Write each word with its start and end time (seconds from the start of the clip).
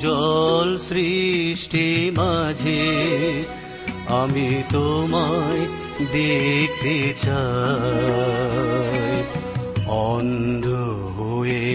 উজ্জ্বল 0.00 0.70
সৃষ্টি 0.78 1.86
মাঝে, 2.16 2.84
আমি 4.20 4.48
তোমায় 4.72 5.64
দেখতে 6.12 6.96
চাই। 7.22 9.18
অন্ধ 10.08 10.66
হয়ে 11.16 11.68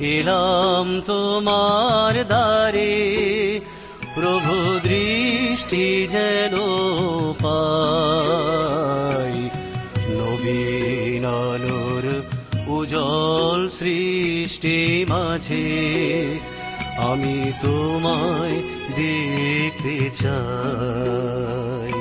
এলাম 0.00 0.86
তোমার 1.06 2.14
দ্বারে, 2.24 2.94
প্রভু 4.14 4.54
দৃষ্টি 4.88 5.84
যেন 6.10 6.54
পাই। 7.42 9.36
নবীন 10.18 11.24
আলোর 11.44 12.04
উজ্জ্বল 12.66 13.60
সৃষ্টি 13.68 14.78
মাঝে 15.08 15.66
আমি 16.96 17.52
তোমায় 17.62 18.56
দেখতে 18.96 19.94
চাই। 20.22 21.93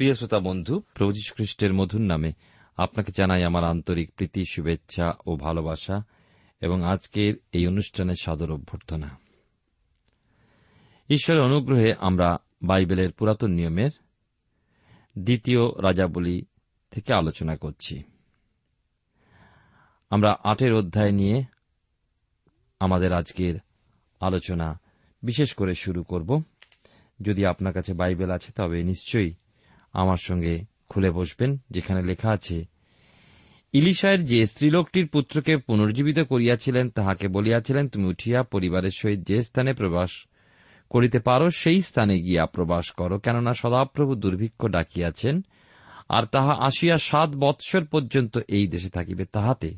প্রিয় 0.00 0.14
শ্রোতা 0.14 0.38
বন্ধু, 0.38 0.82
প্রভু 0.94 1.12
খ্রিস্টের 1.34 1.74
মধুর 1.74 2.00
নামে 2.00 2.32
আপনাকে 2.76 3.12
জানাই 3.12 3.44
আমার 3.44 3.64
আন্তরিক 3.64 4.12
প্রীতি, 4.12 4.44
শুভেচ্ছা 4.44 5.12
ও 5.26 5.36
ভালোবাসা 5.36 6.02
এবং 6.60 6.84
আজকের 6.84 7.34
এই 7.52 7.66
অনুষ্ঠানের 7.66 8.14
সাদর 8.20 8.50
অভ্যর্থনা। 8.50 9.18
ঈশ্বরের 11.08 11.42
অনুগ্রহে 11.42 11.94
আমরা 11.94 12.38
বাইবেলের 12.62 13.12
পুরাতন 13.12 13.50
নিয়মের 13.50 13.90
দ্বিতীয় 15.18 15.68
রাজাবলী 15.68 16.42
থেকে 16.90 17.14
আলোচনা 17.14 17.56
করছি। 17.56 18.02
আমরা 20.10 20.36
আটের 20.44 20.74
অধ্যায় 20.74 21.12
নিয়ে 21.12 21.44
আমাদের 22.80 23.12
আজকের 23.12 23.54
আলোচনা 24.20 24.80
বিশেষ 25.22 25.54
করে 25.54 25.74
শুরু 25.74 26.02
করব। 26.02 26.42
যদি 27.22 27.46
আপনার 27.46 27.72
কাছে 27.72 27.94
বাইবেল 27.94 28.30
আছে, 28.30 28.52
তবে 28.52 28.82
নিশ্চয়ই 28.82 29.34
আমার 29.92 30.16
সঙ্গে 30.16 30.64
খুলে 30.88 31.10
বসবেন, 31.10 31.58
যেখানে 31.70 32.02
লেখা 32.02 32.30
আছে, 32.30 32.64
ইলিশায়ের 33.72 34.24
যে 34.24 34.44
স্ত্রীলোকটির 34.44 35.08
পুত্রকে 35.08 35.56
পুনর্জীবিত 35.56 36.18
করিয়াছিলেন, 36.18 36.90
তাহাকে 36.90 37.28
বলিয়াছিলেন, 37.28 37.88
তুমি 37.88 38.04
উঠিয়া 38.04 38.42
পরিবারের 38.42 38.90
সহিত 38.90 39.20
যে 39.20 39.40
স্থানে 39.40 39.72
প্রবাস 39.72 40.26
করিতে 40.90 41.18
পারো, 41.18 41.50
সেই 41.50 41.82
স্থানে 41.82 42.20
গিয়া 42.20 42.46
প্রবাস 42.46 42.90
করো। 42.90 43.18
কেননা 43.18 43.52
সদাপ্রভু 43.52 44.14
দুর্ভিক্ষ 44.14 44.66
ডাকিয়াছেন, 44.66 45.42
আর 46.08 46.22
তাহা 46.22 46.54
আসিয়া 46.58 46.96
সাত 46.96 47.30
বৎসর 47.36 47.84
পর্যন্ত 47.84 48.38
এই 48.48 48.66
দেশে 48.66 48.90
থাকিবে 48.90 49.24
তাহাতে। 49.24 49.74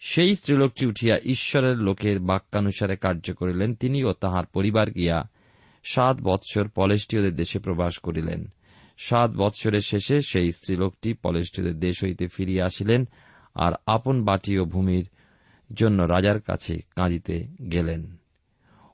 সেই 0.00 0.34
স্ত্রীলোকটি 0.34 0.86
উঠিয়া 0.86 1.18
ঈশ্বরের 1.24 1.76
লোকের 1.76 2.20
বাক্যানুসারে 2.20 2.96
কার্য 2.96 3.34
করিলেন, 3.34 3.74
তিনিও 3.74 4.12
তাহার 4.12 4.46
পরিবার 4.46 4.90
গিয়া 4.90 5.28
সাত 5.84 6.20
বৎসর 6.22 6.68
পলেষ্টীয়দের 6.68 7.36
দেশে 7.36 7.58
প্রবাস 7.58 7.98
করিলেন। 7.98 8.48
সাত 8.98 9.30
বৎসরের 9.30 9.80
শেষে 9.80 10.20
সেই 10.20 10.50
স্ত্রীলোকটি 10.50 11.14
পলেষ্টীয়দের 11.14 11.78
দেশ 11.78 12.04
হইতে 12.04 12.26
ফিরিয়া 12.26 12.64
আসিলেন 12.64 13.08
আর 13.54 13.72
আপন 13.86 14.24
বাটি 14.24 14.58
ও 14.58 14.64
ভূমির 14.64 15.08
জন্য 15.74 16.02
রাজার 16.02 16.40
কাছে 16.40 16.76
কাঁদিতে 16.96 17.46
গেলেন। 17.72 18.16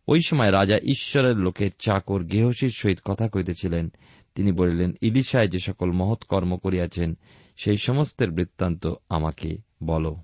ওই 0.09 0.21
সময় 0.27 0.53
রাজা 0.53 0.77
ঈশ্বরের 0.77 1.37
লোকের 1.37 1.71
চাকর 1.79 2.25
গেহসীর 2.25 2.71
সহিত 2.77 2.99
কথা 3.05 3.29
কইতেছিলেন। 3.29 3.93
তিনি 4.35 4.53
বলিলেন, 4.53 4.93
ইলিশায় 5.01 5.49
যে 5.49 5.59
সকল 5.59 5.91
মহৎ 5.91 6.25
কর্ম 6.25 6.57
করিয়াছেন, 6.57 7.19
সেই 7.57 7.77
সমস্তের 7.77 8.31
বৃত্তান্ত 8.31 8.93
আমাকে 9.09 9.57
বল। 9.85 10.15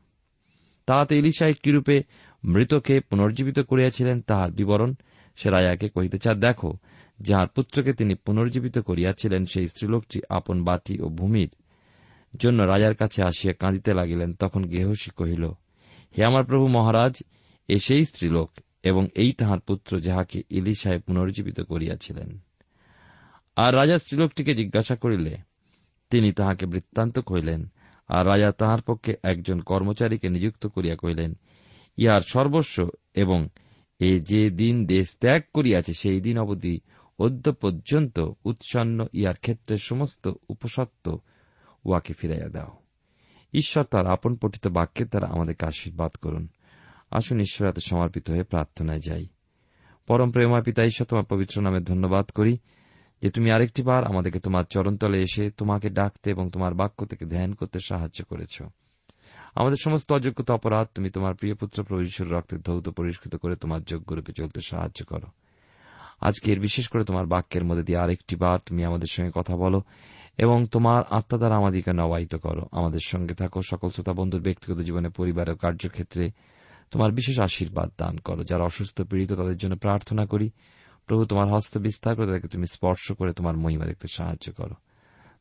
তাহাতে 0.87 1.19
ইলিশায় 1.19 1.53
কিরূপে 1.53 2.03
মৃতকে 2.45 3.01
পুনর্জীবিত 3.01 3.61
করিয়াছিলেন 3.61 4.21
তাহার 4.21 4.51
বিবরণ 4.51 4.95
সে 5.37 5.51
রাজাকে 5.51 5.89
কহিতে 5.89 6.19
চা 6.19 6.35
দেখো 6.35 6.77
যাহার 7.21 7.49
পুত্রকে 7.49 7.93
তিনি 7.93 8.15
পুনর্জীবিত 8.15 8.79
করিয়াছিলেন, 8.79 9.47
সেই 9.47 9.67
স্ত্রীলোকটি 9.67 10.21
আপন 10.29 10.65
বাতি 10.65 11.01
ও 11.01 11.09
ভূমির 11.09 11.51
জন্য 12.41 12.63
রাজার 12.63 12.95
কাছে 12.95 13.23
আসিয়া 13.23 13.55
কাঁদিতে 13.55 13.95
লাগিলেন। 13.95 14.35
তখন 14.35 14.65
গেহসী 14.65 15.11
কহিল, 15.11 15.45
হে 16.19 16.25
আমার 16.25 16.45
প্রভু 16.45 16.69
মহারাজ, 16.69 17.23
এ 17.69 17.79
সেই 17.79 18.05
স্ত্রীলোক 18.05 18.51
এবং 18.83 19.09
এই 19.15 19.33
তাহার 19.33 19.61
পুত্র 19.61 20.01
যাহাকে 20.01 20.43
ইলিশায় 20.51 20.99
পুনর্জীবিত 20.99 21.61
করিয়াছিলেন। 21.61 22.39
আর 23.57 23.75
রাজা 23.75 23.99
স্ত্রীলোকটিকে 23.99 24.55
জিজ্ঞাসা 24.55 24.97
করিলে, 24.97 25.37
তিনি 26.11 26.33
তাহাকে 26.33 26.67
বৃত্তান্ত 26.67 27.19
কহিলেন, 27.19 27.73
আর 28.09 28.27
রাজা 28.27 28.53
তাহার 28.53 28.83
পক্ষে 28.83 29.15
একজন 29.23 29.61
কর্মচারীকে 29.61 30.29
নিযুক্ত 30.29 30.67
করিয়া 30.67 30.97
কহিলেন, 30.97 31.35
ইহার 31.97 32.21
সর্বস্ব 32.21 32.89
এবং 33.15 33.49
এ 34.01 34.21
যে 34.21 34.51
দিন 34.51 34.87
দেশ 34.87 35.17
ত্যাগ 35.21 35.43
করিয়াছে, 35.55 35.95
সেই 35.95 36.21
দিন 36.21 36.39
অবধি 36.39 36.81
অদ্য 37.21 37.53
পর্যন্ত 37.53 38.21
উৎসন্ন 38.45 39.07
ইহার 39.13 39.35
ক্ষেত্রে 39.35 39.79
সমস্ত 39.79 40.33
উপসত্ব 40.49 41.19
উহাকে 41.85 42.15
ফিরাইয়া 42.15 42.49
দাও। 42.49 42.77
ঈশ্বর 43.53 43.85
তার 43.85 44.07
আপন 44.07 44.37
পঠিত 44.37 44.69
বাক্যের 44.69 45.09
দ্বারা 45.09 45.27
আমাদেরকে 45.27 45.67
আশীর্বাদ 45.67 46.13
করুন। 46.13 46.49
আসুন 47.11 47.41
ঈশ্বর 47.41 47.69
হাতে 47.69 47.81
সমর্পিত 47.81 48.31
হয়ে 48.31 48.43
প্রার্থনায় 48.43 48.99
যাই। 48.99 49.27
পরম 50.07 50.31
প্রেমা 50.31 50.61
পিতা, 50.61 50.85
ঈশ্বর, 50.85 51.07
তোমার 51.07 51.25
পবিত্র 51.25 51.63
নামে 51.63 51.79
ধন্যবাদ 51.79 52.31
করি 52.31 52.59
যে 53.23 53.29
তুমি 53.29 53.51
আরেকটি 53.51 53.83
বার 53.83 54.05
আমাদেরকে 54.05 54.41
তোমার 54.41 54.65
চরণতলে 54.71 55.21
এসে 55.21 55.51
তোমাকে 55.51 55.91
ডাকতে 55.91 56.31
এবং 56.31 56.51
তোমার 56.51 56.75
বাক্য 56.75 57.07
থেকে 57.07 57.25
ধ্যান 57.25 57.53
করতে 57.53 57.79
সাহায্য 57.79 58.25
করেছ। 58.25 58.63
আমাদের 59.55 59.77
সমস্ত 59.85 60.13
অযোগ্যতা, 60.13 60.55
অপরাধ 60.55 60.89
তুমি 60.95 61.11
তোমার 61.11 61.35
প্রিয় 61.35 61.55
পুত্র 61.55 61.85
প্রভু 61.85 62.25
রক্তের 62.25 62.61
ধৌত 62.61 62.89
পরিষ্কৃত 62.89 63.37
করে 63.37 63.57
তোমার 63.57 63.83
যোগ্যরূপে 63.83 64.33
চলতে 64.33 64.61
সাহায্য 64.61 65.05
করো। 65.05 65.27
আজকের 66.21 66.61
বিশেষ 66.61 66.89
করে 66.89 67.05
তোমার 67.05 67.27
বাক্যের 67.27 67.65
মধ্যে 67.65 67.83
দিয়ে 67.83 67.99
আরেকটি 67.99 68.37
বার 68.37 68.59
তুমি 68.67 68.85
আমাদের 68.85 69.07
সঙ্গে 69.11 69.31
কথা 69.35 69.57
বলো 69.57 69.83
এবং 70.39 70.67
তোমার 70.67 71.03
আত্মা 71.11 71.39
দ্বারা 71.39 71.57
আমাদেরকে 71.57 71.93
নবায়িত 71.93 72.35
করো। 72.35 72.67
আমাদের 72.73 73.01
সঙ্গে 73.05 73.35
থাকো, 73.35 73.61
সকল 73.63 73.89
শ্রোতা 73.89 74.13
বন্ধুর 74.13 74.41
ব্যক্তিগত 74.41 74.79
জীবনে, 74.79 75.09
পরিবার 75.09 75.51
ও 75.51 75.55
কার্যক্ষেত্রে 75.55 76.31
তোমার 76.91 77.13
বিশেষ 77.13 77.41
আশীর্বাদ 77.41 77.91
দান 77.99 78.19
করো। 78.19 78.45
যারা 78.45 78.65
অসুস্থ, 78.65 79.03
পীড়িত, 79.03 79.33
তাদের 79.33 79.57
জন্য 79.57 79.77
প্রার্থনা 79.77 80.27
করি, 80.27 80.51
প্রভু 81.07 81.25
তোমার 81.25 81.49
হস্ত 81.49 81.79
বিস্তার 81.79 82.17
করে 82.17 82.27
তাদেরকে 82.27 82.49
তুমি 82.49 82.67
স্পর্শ 82.67 83.13
করে 83.13 83.33
তোমার 83.33 83.57
মহিমা 83.57 83.85
দেখতে 83.85 84.07
সাহায্য 84.13 84.53
করো। 84.53 84.75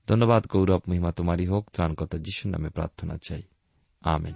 ধন্যবাদ, 0.08 0.48
গৌরব, 0.48 0.82
মহিমা 0.90 1.12
তোমারই 1.12 1.46
হোক, 1.46 1.70
ত্রাণকর্তা 1.74 2.18
যিশুর 2.18 2.52
নামে 2.52 2.70
প্রার্থনা 2.70 3.18
চাই। 3.28 3.42
আমেন। 4.02 4.34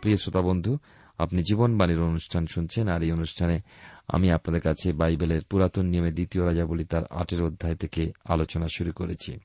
প্রিয় 0.00 0.16
শ্রোতা 0.16 0.40
বন্ধু 0.40 0.78
আপনি 1.22 1.42
জীবনবাণীর 1.42 2.00
অনুষ্ঠান 2.00 2.46
শুনছেন, 2.46 2.88
আর 2.88 3.02
এই 3.02 3.12
অনুষ্ঠানে 3.12 3.60
আমি 4.08 4.30
আপনাদের 4.30 4.60
কাছে 4.60 4.92
বাইবেলের 4.92 5.44
পুরাতন 5.44 5.86
নিয়মে 5.86 6.12
দ্বিতীয় 6.12 6.46
রাজাবলী 6.46 6.84
তার 6.84 7.02
আটের 7.10 7.42
অধ্যায় 7.42 7.76
থেকে 7.76 8.12
আলোচনা 8.28 8.66
শুরু 8.76 8.92
করেছি। 8.92 9.40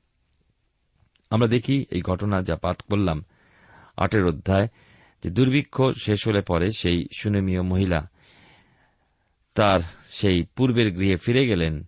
আমরা 1.29 1.47
দেখি 1.47 1.85
এই 1.91 2.01
ঘটনা 2.01 2.41
যা 2.41 2.55
পাঠ 2.55 2.81
করলাম। 2.81 3.25
আটের 3.97 4.25
অধ্যায়, 4.25 4.67
যে 5.23 5.29
দুর্ভিক্ষ 5.29 5.81
শেষ 6.01 6.27
হলে 6.27 6.41
পরে 6.41 6.71
সেই 6.71 7.07
সুনেমীয় 7.17 7.61
মহিলা 7.61 8.09
তার 9.53 9.79
সেই 10.09 10.43
পূর্বের 10.55 10.93
গৃহে 10.93 11.15
ফিরে 11.15 11.47
গেলেন 11.47 11.83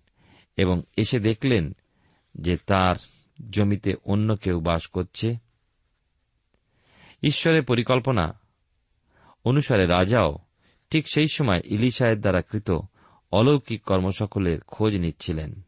এবং 0.57 0.81
এসে 0.97 1.19
দেখলেন 1.19 1.75
যে 2.35 2.57
তার 2.57 2.95
জমিতে 3.49 3.95
অন্য 4.05 4.35
কেউ 4.35 4.59
বাস 4.59 4.87
করছে। 4.87 5.37
ঈশ্বরের 7.23 7.63
পরিকল্পনা 7.63 8.39
অনুসারে 9.49 9.85
রাজাও 9.87 10.37
ঠিক 10.89 11.05
সেই 11.13 11.27
সময় 11.31 11.61
ইলিশায়ের 11.65 12.19
দ্বারা 12.21 12.41
কৃত 12.41 12.71
অলৌকিক 13.31 13.83
কর্মসকলের 13.83 14.61
খোঁজ 14.61 14.97
নিচ্ছিলেন। 14.97 15.61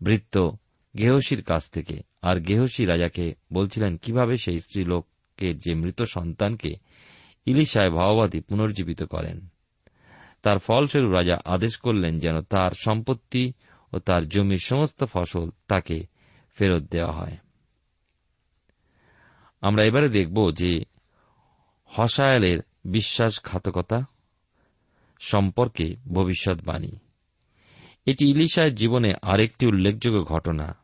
বৃত্ত 0.00 0.50
গেহসির 0.98 1.42
কাছ 1.42 1.70
থেকে, 1.70 1.96
আর 2.22 2.40
গেহসি 2.40 2.84
রাজাকে 2.84 3.34
বলছিলেন, 3.52 3.96
কীভাবে 3.96 4.36
সেই 4.36 4.58
স্ত্রীলোককে 4.58 5.54
যে 5.54 5.74
মৃত 5.74 6.02
সন্তানকে 6.02 6.74
ইলিশায় 7.46 7.90
ভাওবাদী 7.90 8.40
পুনর্জীবিত 8.40 9.02
করেন? 9.02 9.46
তার 10.42 10.58
ফলস্বরূপ 10.58 11.12
রাজা 11.12 11.40
আদেশ 11.44 11.76
করলেন 11.76 12.18
যেন 12.18 12.40
তার 12.40 12.70
সম্পত্তি 12.70 13.52
ও 13.92 13.98
তার 13.98 14.28
জমির 14.28 14.62
সমস্ত 14.64 15.04
ফসল 15.04 15.50
তাকে 15.68 16.06
ফেরত 16.54 16.82
দেওয়া 16.82 17.12
হয়। 17.12 17.36
আমরা 19.60 19.84
এবারে 19.84 20.08
দেখব 20.08 20.50
যে 20.50 20.84
হসায়ালের 21.94 22.58
বিশ্বাসঘাতকতা 22.84 23.98
সম্পর্কে 25.20 25.86
ভবিষ্যৎবাণী। 26.08 26.92
এটি 28.06 28.24
ইলিশায়ের 28.30 28.74
জীবনে 28.74 29.10
আরেকটি 29.22 29.66
উল্লেখযোগ্য 29.66 30.24
ঘটনা। 30.24 30.76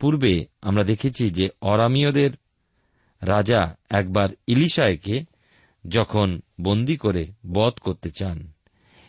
পূর্বে 0.00 0.46
আমরা 0.62 0.84
দেখেছি 0.84 1.30
যে 1.30 1.46
অরামীয়দের 1.60 2.30
রাজা 3.22 3.76
একবার 3.90 4.28
ইলিশায়কে 4.46 5.16
যখন 5.84 6.40
বন্দী 6.60 6.96
করে 6.96 7.26
বধ 7.52 7.74
করতে 7.80 8.10
চান, 8.10 8.38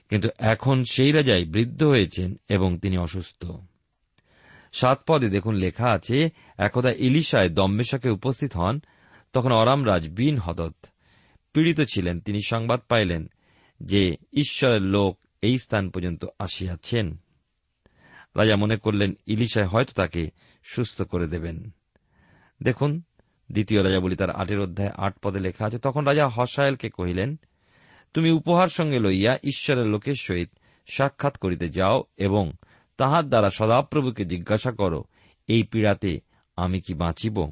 কিন্তু 0.10 0.30
এখন 0.40 0.84
সেই 0.84 1.12
রাজাই 1.12 1.46
বৃদ্ধ 1.46 1.84
হয়েছেন 1.84 2.36
এবং 2.50 2.80
তিনি 2.80 2.98
অসুস্থ। 2.98 3.42
সাত 4.74 5.00
পদে 5.08 5.30
দেখুন 5.30 5.56
লেখা 5.56 5.88
আছে, 5.94 6.18
একদা 6.58 6.92
ইলিশায় 6.98 7.50
দম্বেশকে 7.50 8.10
উপস্থিত 8.10 8.52
হন, 8.56 8.80
তখন 9.34 9.52
অরামরাজ 9.52 10.04
বিন 10.10 10.38
হদত 10.38 10.76
পীড়িত 11.54 11.82
ছিলেন। 11.82 12.20
তিনি 12.20 12.40
সংবাদ 12.42 12.80
পাইলেন 12.90 13.30
যে 13.80 14.16
ঈশ্বরের 14.34 14.82
লোক 14.82 15.20
এই 15.42 15.58
স্থান 15.58 15.90
পর্যন্ত 15.90 16.26
আসিয়াছেন। 16.40 17.18
রাজা 18.36 18.56
মনে 18.56 18.78
করলেন, 18.78 19.14
ইলিশায় 19.26 19.68
হয়তো 19.68 19.92
তাকে 19.96 20.30
সুস্থ 20.64 21.02
করে 21.02 21.28
দেবেন। 21.28 21.70
দেখুন, 22.64 23.02
দ্বিতীয় 23.52 23.84
রাজা 23.84 24.00
বলি 24.00 24.16
তার 24.16 24.30
আটের 24.30 24.60
অধ্যায় 24.60 24.90
আট 24.96 25.20
পদে 25.20 25.40
লেখা 25.40 25.66
আছে। 25.66 25.78
তখন 25.78 26.06
রাজা 26.06 26.28
হসায়েলকে 26.28 26.90
কহিলেন, 26.90 27.40
তুমি 28.14 28.32
উপহার 28.32 28.68
সঙ্গে 28.68 29.00
লইয়া 29.00 29.38
ঈশ্বরের 29.44 29.86
লোকের 29.86 30.14
সহিত 30.14 30.50
সাক্ষাৎ 30.88 31.38
করিতে 31.38 31.70
যাও 31.70 32.04
এবং 32.18 32.52
তাহার 32.98 33.30
দ্বারা 33.30 33.50
সদাপ্রভুকে 33.50 34.26
জিজ্ঞাসা 34.26 34.72
করো, 34.72 35.04
এই 35.48 35.64
পীড়াতে 35.64 36.20
আমি 36.58 36.82
কি 36.82 36.94
বাঁচিব? 36.94 37.52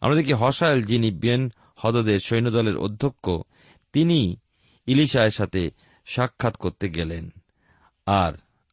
আমরা 0.00 0.16
দেখি 0.16 0.32
হসায়েল 0.32 0.82
যিনি 0.82 1.10
বেন 1.10 1.48
হদদের 1.76 2.18
সৈন্যদলের 2.18 2.76
অধ্যক্ষ, 2.76 3.30
তিনি 3.92 4.36
ইলিশায়ের 4.86 5.30
সাথে 5.30 5.70
সাক্ষাৎ 6.06 6.56
করতে 6.56 6.88
গেলেন। 6.88 7.30
আর 8.06 8.32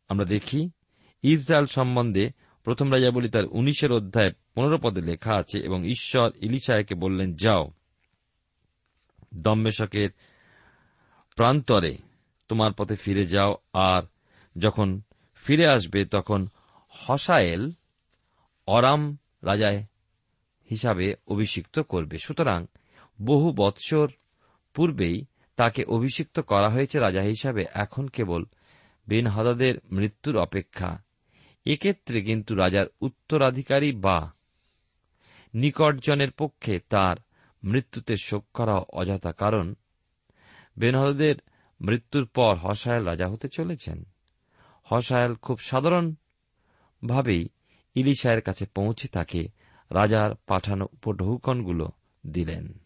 আমরা 0.09 0.25
দেখি, 0.25 0.69
ইসরায়েল 1.21 1.65
সম্বন্ধে 1.65 2.31
প্রথম 2.63 2.94
রাজা 2.94 3.11
বলি 3.11 3.29
তার 3.29 3.45
উনিশের 3.45 3.91
অধ্যায় 3.91 4.31
পনেরো 4.55 4.77
পদে 4.77 5.01
লেখা 5.01 5.35
আছে 5.35 5.59
এবং 5.59 5.85
ঈশ্বর 5.85 6.31
ইলিশায়কে 6.35 6.95
বললেন, 6.95 7.33
যাও 7.33 7.71
দম্মেশকের 9.35 10.09
প্রান্তরে 11.35 11.97
তোমার 12.47 12.71
পথে 12.73 12.95
ফিরে 12.95 13.25
যাও। 13.25 13.56
আর 13.73 14.03
যখন 14.57 15.01
ফিরে 15.35 15.67
আসবে, 15.67 16.06
তখন 16.06 16.47
হসায়েল 16.89 17.71
অরাম 18.67 19.17
রাজায় 19.44 19.85
হিসাবে 20.69 21.15
অভিষিক্ত 21.27 21.79
করবে। 21.79 22.17
সুতরাং 22.17 22.65
বহু 23.21 23.51
বৎসর 23.51 24.07
পূর্বেই 24.74 25.25
তাকে 25.56 25.83
অভিষিক্ত 25.83 26.39
করা 26.39 26.69
হয়েছে 26.69 27.00
রাজা 27.00 27.21
হিসাবে, 27.21 27.65
এখন 27.74 28.07
কেবল 28.07 28.45
বিন 29.07 29.27
হদাদের 29.27 29.75
মৃত্যুর 29.92 30.38
অপেক্ষা। 30.38 31.04
এক্ষেত্রে 31.65 32.21
কিন্তু 32.21 32.56
রাজার 32.56 32.86
উত্তরাধিকারী 33.01 33.92
বা 33.92 34.31
নিকটজনের 35.54 36.31
পক্ষে 36.31 36.80
তার 36.80 37.15
মৃত্যুতে 37.63 38.16
শোক 38.16 38.45
করা 38.54 38.73
অযথা, 38.73 39.31
কারণ 39.31 39.73
বেনহদের 40.78 41.35
মৃত্যুর 41.81 42.26
পর 42.26 42.56
হসায়েল 42.56 43.06
রাজা 43.06 43.28
হতে 43.28 43.47
চলেছেন। 43.47 44.04
হসায়েল 44.83 45.35
খুব 45.35 45.59
সাধারণভাবেই 45.59 47.49
ইলিশায়ের 47.95 48.42
কাছে 48.42 48.66
পৌঁছে 48.66 49.07
তাকে 49.07 49.47
রাজার 49.92 50.35
পাঠানো 50.47 50.85
উপঢৌকনগুলো 50.85 51.92
দিলেন। 52.28 52.82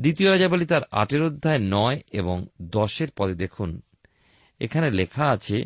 দ্বিতীয় 0.00 0.30
রাজাবলী 0.30 0.66
তার 0.66 0.82
আটের 0.90 1.22
অধ্যায় 1.22 1.58
নয় 1.58 2.00
এবং 2.12 2.46
দশের 2.62 3.10
পদে 3.16 3.34
দেখুন। 3.34 3.80
এখানে 4.60 4.90
লেখা 4.90 5.24
আছে, 5.24 5.58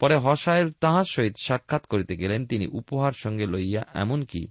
পরে 0.00 0.16
হসায়েল 0.16 0.70
তাহার 0.80 1.04
সহিত 1.04 1.34
সাক্ষাৎ 1.40 1.86
করিতে 1.86 2.16
গেলেন, 2.16 2.46
তিনি 2.46 2.66
উপহার 2.66 3.12
সঙ্গে 3.12 3.46
লইয়া, 3.46 3.82
এমনকি 3.94 4.48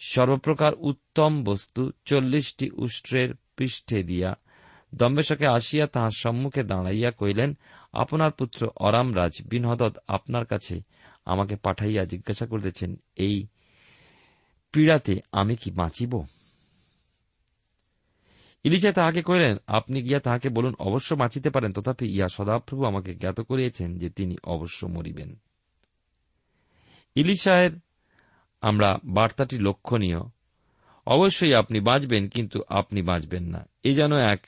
সর্বপ্রকার 0.00 0.72
উত্তম 0.80 1.44
বস্তু 1.44 1.90
চল্লিশটি 2.04 2.70
উষ্ট্রের 2.70 3.34
পৃষ্ঠে 3.56 4.02
দিয়া 4.02 4.34
দম্বেশকে 4.94 5.46
আসিয়া 5.46 5.86
তাহার 5.86 6.10
সম্মুখে 6.10 6.62
দাঁড়াইয়া 6.62 7.10
কহিলেন, 7.10 7.58
আপনার 7.92 8.30
পুত্র 8.30 8.68
অরামরাজ 8.76 9.42
বিনহদত 9.42 9.96
আপনার 10.08 10.44
কাছে 10.44 10.82
আমাকে 11.24 11.56
পাঠাইয়া 11.56 12.04
জিজ্ঞাসা 12.04 12.46
করিতেছেন, 12.46 13.00
এই 13.16 13.46
পীড়াতে 14.72 15.20
আমি 15.32 15.56
কি 15.56 15.70
বাঁচিব? 15.70 16.12
ইলিশা 18.64 18.92
তাহাকে 18.92 19.22
কহিলেন 19.22 19.56
আপনি 19.66 20.02
গিয়া 20.02 20.20
তাহাকে 20.20 20.48
বলুন, 20.48 20.74
অবশ্য 20.78 21.14
বাঁচিতে 21.14 21.50
পারেন, 21.50 21.72
তথাপি 21.72 22.06
ইয়া 22.06 22.28
সদাপ্রভু 22.28 22.84
আমাকে 22.84 23.14
জ্ঞাত 23.14 23.40
করিয়েছেন 23.40 23.98
যে 23.98 24.10
তিনি 24.10 24.36
অবশ্য 24.44 24.86
মরিবেন। 24.86 25.36
ইলিশায়ের 27.14 27.70
আমরা 28.60 28.98
বার্তাটি 29.04 29.58
লক্ষণীয়। 29.58 30.20
অবশ্যই 31.06 31.54
আপনি 31.54 31.80
বাঁচবেন, 31.80 32.28
কিন্তু 32.28 32.62
আপনি 32.68 33.02
বাঁচবেন 33.02 33.44
না। 33.44 33.68
এ 33.82 33.94
যেন 33.94 34.16
এক 34.16 34.40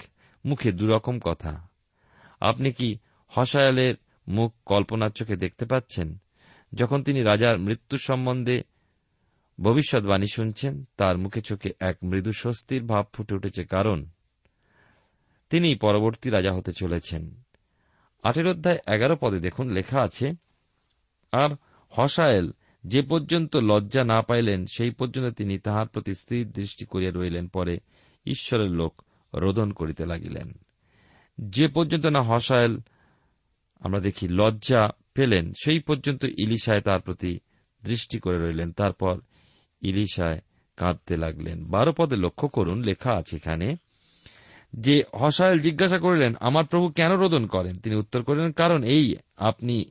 মুখে 0.45 0.73
দুরকম 0.73 1.19
কথা। 1.19 1.69
আপনি 2.41 2.73
কি 2.73 2.99
হসায়ালের 3.29 3.95
মুখ 4.29 4.55
কল্পনার 4.67 5.11
চোখে 5.11 5.37
দেখতে 5.37 5.65
পাচ্ছেন? 5.65 6.17
যখন 6.75 7.03
তিনি 7.03 7.23
রাজার 7.23 7.59
মৃত্যু 7.59 7.97
সম্বন্ধে 7.97 8.63
ভবিষ্যৎবাণী 9.61 10.27
শুনছেন, 10.33 10.85
তার 10.97 11.19
মুখে 11.19 11.41
চোখে 11.41 11.71
এক 11.81 11.97
মৃদু 12.03 12.33
স্বস্তির 12.33 12.85
ভাব 12.85 13.07
ফুটে 13.13 13.35
উঠেছে 13.35 13.65
কারণ 13.65 14.07
তিনি 15.51 15.75
পরবর্তী 15.75 16.31
রাজা 16.31 16.53
হতে 16.53 16.73
চলেছেন। 16.73 17.43
আটের 18.23 18.49
অধ্যায় 18.49 18.79
এগারো 18.95 19.17
পদে 19.21 19.41
দেখুন, 19.41 19.71
লেখা 19.71 20.03
আছে, 20.03 20.33
আর 21.33 21.51
হসায়েল 21.89 22.53
যে 22.87 23.03
পর্যন্ত 23.03 23.57
লজ্জা 23.57 24.05
না 24.05 24.23
পাইলেন, 24.23 24.67
সেই 24.67 24.91
পর্যন্ত 24.91 25.37
তিনি 25.37 25.59
তাহার 25.59 25.89
প্রতি 25.89 26.15
স্থির 26.15 26.51
দৃষ্টি 26.51 26.85
করিয়া 26.85 27.13
রইলেন। 27.15 27.49
পরে 27.49 27.79
ঈশ্বরের 28.27 28.71
লোক 28.71 29.03
রোদন 29.35 29.73
করিতে 29.73 30.07
লাগিলেন। 30.07 30.53
যে 31.41 31.69
পর্যন্ত 31.69 32.07
না 32.07 32.21
হসায়েল, 32.21 32.79
আমরা 33.81 34.01
দেখি, 34.01 34.29
লজ্জা 34.29 34.91
পেলেন, 35.15 35.53
সেই 35.53 35.79
পর্যন্ত 35.79 36.25
ইলিশায় 36.25 36.81
তার 36.81 37.01
প্রতি 37.01 37.39
দৃষ্টি 37.85 38.19
করে 38.19 38.47
রইলেন। 38.47 38.73
তারপর 38.73 39.21
ইলিশায় 39.83 40.41
কাঁদতে 40.77 41.17
লাগলেন। 41.17 41.65
বারো 41.65 41.93
পদে 41.93 42.17
লক্ষ্য 42.17 42.49
করুন, 42.49 42.83
লেখা 42.83 43.13
আছে 43.13 43.37
এখানে, 43.37 43.77
যে 44.73 45.03
হসায়েল 45.21 45.59
জিজ্ঞাসা 45.59 45.99
করিলেন, 45.99 46.35
আমার 46.41 46.65
প্রভু 46.65 46.89
কেন 46.89 47.17
রোদন 47.17 47.47
করেন? 47.47 47.79
তিনি 47.79 47.97
উত্তর 47.97 48.23
করিলেন, 48.23 48.53
কারণ 48.53 48.83
এই 48.83 49.17
আপনি 49.37 49.85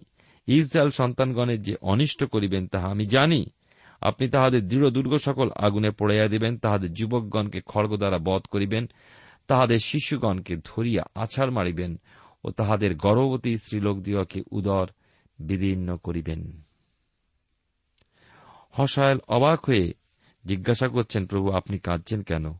ইসরায়েল 0.48 0.92
সন্তানগণের 0.92 1.62
যে 1.62 1.76
অনিষ্ট 1.82 2.24
করিবেন, 2.24 2.68
তাহা 2.68 2.88
আমি 2.88 3.06
জানি। 3.06 3.46
আপনি 4.02 4.30
তাহাদের 4.30 4.68
দৃঢ় 4.68 4.90
দুর্গ 4.90 5.16
সকল 5.16 5.50
আগুনে 5.56 5.92
পড়াইয়া 5.92 6.28
দিবেন, 6.28 6.58
তাহাদের 6.58 6.94
যুবকগণকে 6.94 7.62
খড়গ 7.66 7.98
দ্বারা 7.98 8.18
বধ 8.18 8.42
করিবেন, 8.42 8.88
তাহাদের 9.48 9.78
শিশুগণকে 9.78 10.56
ধরিয়া 10.56 11.04
আছাড় 11.16 11.52
মারিবেন, 11.52 12.00
ও 12.44 12.52
তাহাদের 12.52 12.96
গর্ভবতী 12.96 13.58
স্ত্রীলোক 13.58 13.98
স্ত্রীলোকদিওকে 13.98 14.42
উদর 14.52 14.88
বিদীর্ণ 15.40 15.98
করিবেন। 15.98 16.62
হসায়েল 18.72 19.18
অবাক 19.28 19.66
হয়ে 19.66 19.94
জিজ্ঞাসা 20.46 20.88
করছেন, 20.88 21.26
প্রভু, 21.26 21.52
আপনি 21.52 21.80
কাঁদছেন 21.80 22.22
কেন? 22.22 22.54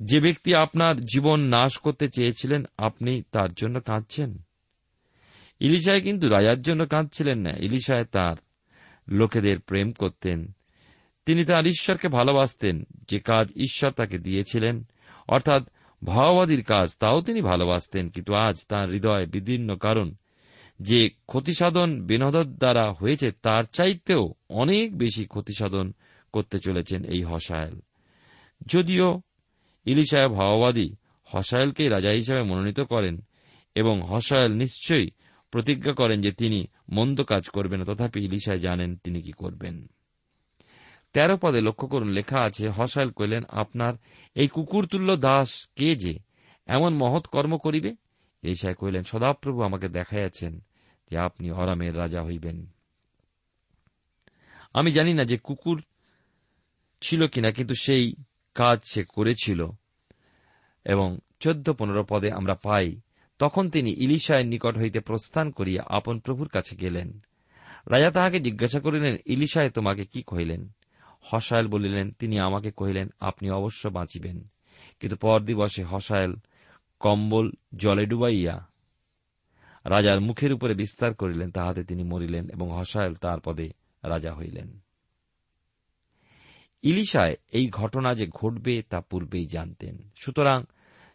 যে 0.00 0.20
ব্যক্তি 0.20 0.54
আপনার 0.54 1.00
জীবন 1.00 1.40
নাশ 1.40 1.78
করতে 1.78 2.08
চেয়েছিলেন, 2.08 2.64
আপনি 2.78 3.22
তার 3.32 3.52
জন্য 3.52 3.80
কাঁদছেন? 3.80 4.38
ইলিশায় 5.60 6.00
কিন্তু 6.00 6.28
রাজার 6.28 6.62
জন্য 6.62 6.86
কাঁদছিলেন 6.86 7.38
না। 7.38 7.50
ইলিশায় 7.50 8.04
তার 8.04 8.36
লোকেদের 9.08 9.60
প্রেম 9.60 9.92
করতেন। 9.92 10.52
তিনি 11.26 11.44
তার 11.44 11.66
ঈশ্বরকে 11.66 12.08
ভালোবাসতেন। 12.08 12.84
যে 13.08 13.18
কাজ 13.18 13.48
ঈশ্বর 13.56 13.90
তাকে 13.90 14.18
দিয়েছিলেন, 14.18 14.84
অর্থাৎ 15.28 15.62
ভাওবাদীর 16.04 16.64
কাজ, 16.64 16.96
তাও 17.00 17.22
তিনি 17.22 17.40
ভালোবাসতেন। 17.40 18.08
কিন্তু 18.08 18.34
আজ 18.34 18.66
তার 18.68 18.90
হৃদয় 18.90 19.26
বিদীর্ণ 19.26 19.76
কারণ 19.76 20.14
যে 20.80 21.10
ক্ষতিসাধন 21.26 22.02
বিনোদর 22.02 22.44
দ্বারা 22.44 22.92
হয়েছে, 22.92 23.32
তার 23.32 23.62
চাইতেও 23.62 24.34
অনেক 24.48 24.98
বেশি 24.98 25.24
ক্ষতিসাধন 25.24 25.92
করতে 26.32 26.58
চলেছেন 26.58 27.04
এই 27.04 27.22
হসায়েল। 27.22 27.80
যদিও 28.66 29.20
ইলিশায় 29.84 30.28
ভাওবাদী 30.28 30.94
হসায়েলকেই 31.24 31.88
রাজা 31.88 32.10
হিসাবে 32.10 32.42
মনোনীত 32.42 32.80
করেন 32.80 33.22
এবং 33.74 34.02
হসায়েল 34.02 34.52
নিশ্চয়ই 34.52 35.10
প্রতিজ্ঞা 35.50 35.92
করেন 35.92 36.22
যে 36.22 36.32
তিনি 36.32 36.66
মন্দ 36.88 37.22
কাজ 37.22 37.48
করবেন 37.48 37.84
তথাপি 37.84 38.20
ইলিশায় 38.20 38.58
জানেন 38.58 38.96
তিনি 38.96 39.22
কি 39.22 39.32
করবেন। 39.32 39.86
তেরো 41.12 41.36
পদে 41.36 41.60
লক্ষ্য 41.60 41.88
করুন, 41.88 42.08
লেখা 42.08 42.40
আছে 42.40 42.68
হসাইল 42.68 43.10
কইলেন, 43.10 43.42
আপনার 43.48 43.94
এই 44.34 44.48
কুকুরতুল্য 44.48 45.16
দাস 45.16 45.68
কে 45.76 45.96
যে? 45.96 46.18
এমন 46.66 46.94
মহৎ 46.94 47.26
কর্ম 47.26 47.58
করিবে? 47.58 47.96
এসায় 48.42 48.74
কহিলেন, 48.74 49.02
সদাপ্রভু 49.02 49.62
আমাকে 49.62 49.88
দেখাইয়াছেন। 49.88 50.60
যে 51.10 51.18
আপনি 51.18 51.50
অরামের 51.50 51.98
রাজা 51.98 52.22
হইবেন। 52.22 52.66
আমি 54.74 54.92
জানি 54.92 55.14
না 55.14 55.24
যে 55.24 55.38
কুকুর 55.38 55.82
ছিল 57.00 57.26
কিনা, 57.26 57.50
কিন্তু 57.50 57.74
সেই 57.74 58.14
কাজ 58.54 58.80
সে 58.84 59.04
করেছিল 59.04 59.66
এবং 60.84 61.18
চোদ্দ 61.40 61.70
পনেরো 61.70 62.04
পদে 62.08 62.32
আমরা 62.32 62.54
পাই। 62.54 63.00
তখন 63.38 63.70
তিনি 63.70 63.90
ইলিশায়ের 63.90 64.46
নিকট 64.46 64.78
হইতে 64.78 65.00
প্রস্থান 65.00 65.50
করিয়া 65.50 65.82
আপন 65.86 66.18
প্রভুর 66.18 66.48
কাছে 66.48 66.76
গেলেন। 66.76 67.20
রাজা 67.90 68.10
তাহাকে 68.10 68.40
জিজ্ঞাসা 68.40 68.80
করিলেন, 68.80 69.16
ইলিশায় 69.26 69.68
তোমাকে 69.68 70.04
কি 70.04 70.22
কহিলেন? 70.22 70.70
হসায়েল 71.20 71.66
বলিলেন, 71.66 72.10
তিনি 72.10 72.38
আমাকে 72.38 72.70
কহিলেন, 72.70 73.08
আপনি 73.20 73.50
অবশ্য 73.50 73.88
বাঁচিবেন। 73.88 74.48
কিন্তু 75.00 75.16
পর 75.16 75.40
দিবসে 75.40 75.84
হসায়েল 75.84 76.36
কম্বল 76.98 77.52
জলে 77.76 78.06
ডুবাইয়া 78.06 78.69
রাজার 79.84 80.20
মুখের 80.20 80.52
উপরে 80.52 80.74
বিস্তার 80.74 81.14
করিলেন, 81.14 81.50
তাহাতে 81.50 81.84
তিনি 81.84 82.02
মরিলেন 82.02 82.50
এবং 82.50 82.78
হসায়েল 82.78 83.14
তার 83.14 83.40
পদে 83.40 83.72
রাজা 84.02 84.34
হইলেন। 84.34 84.80
ইলিশায় 86.82 87.36
এই 87.52 87.68
ঘটনা 87.68 88.14
যে 88.14 88.26
ঘটবে 88.26 88.82
তা 88.82 89.00
পূর্বেই 89.00 89.46
জানতেন। 89.46 90.10
সুতরাং 90.16 90.64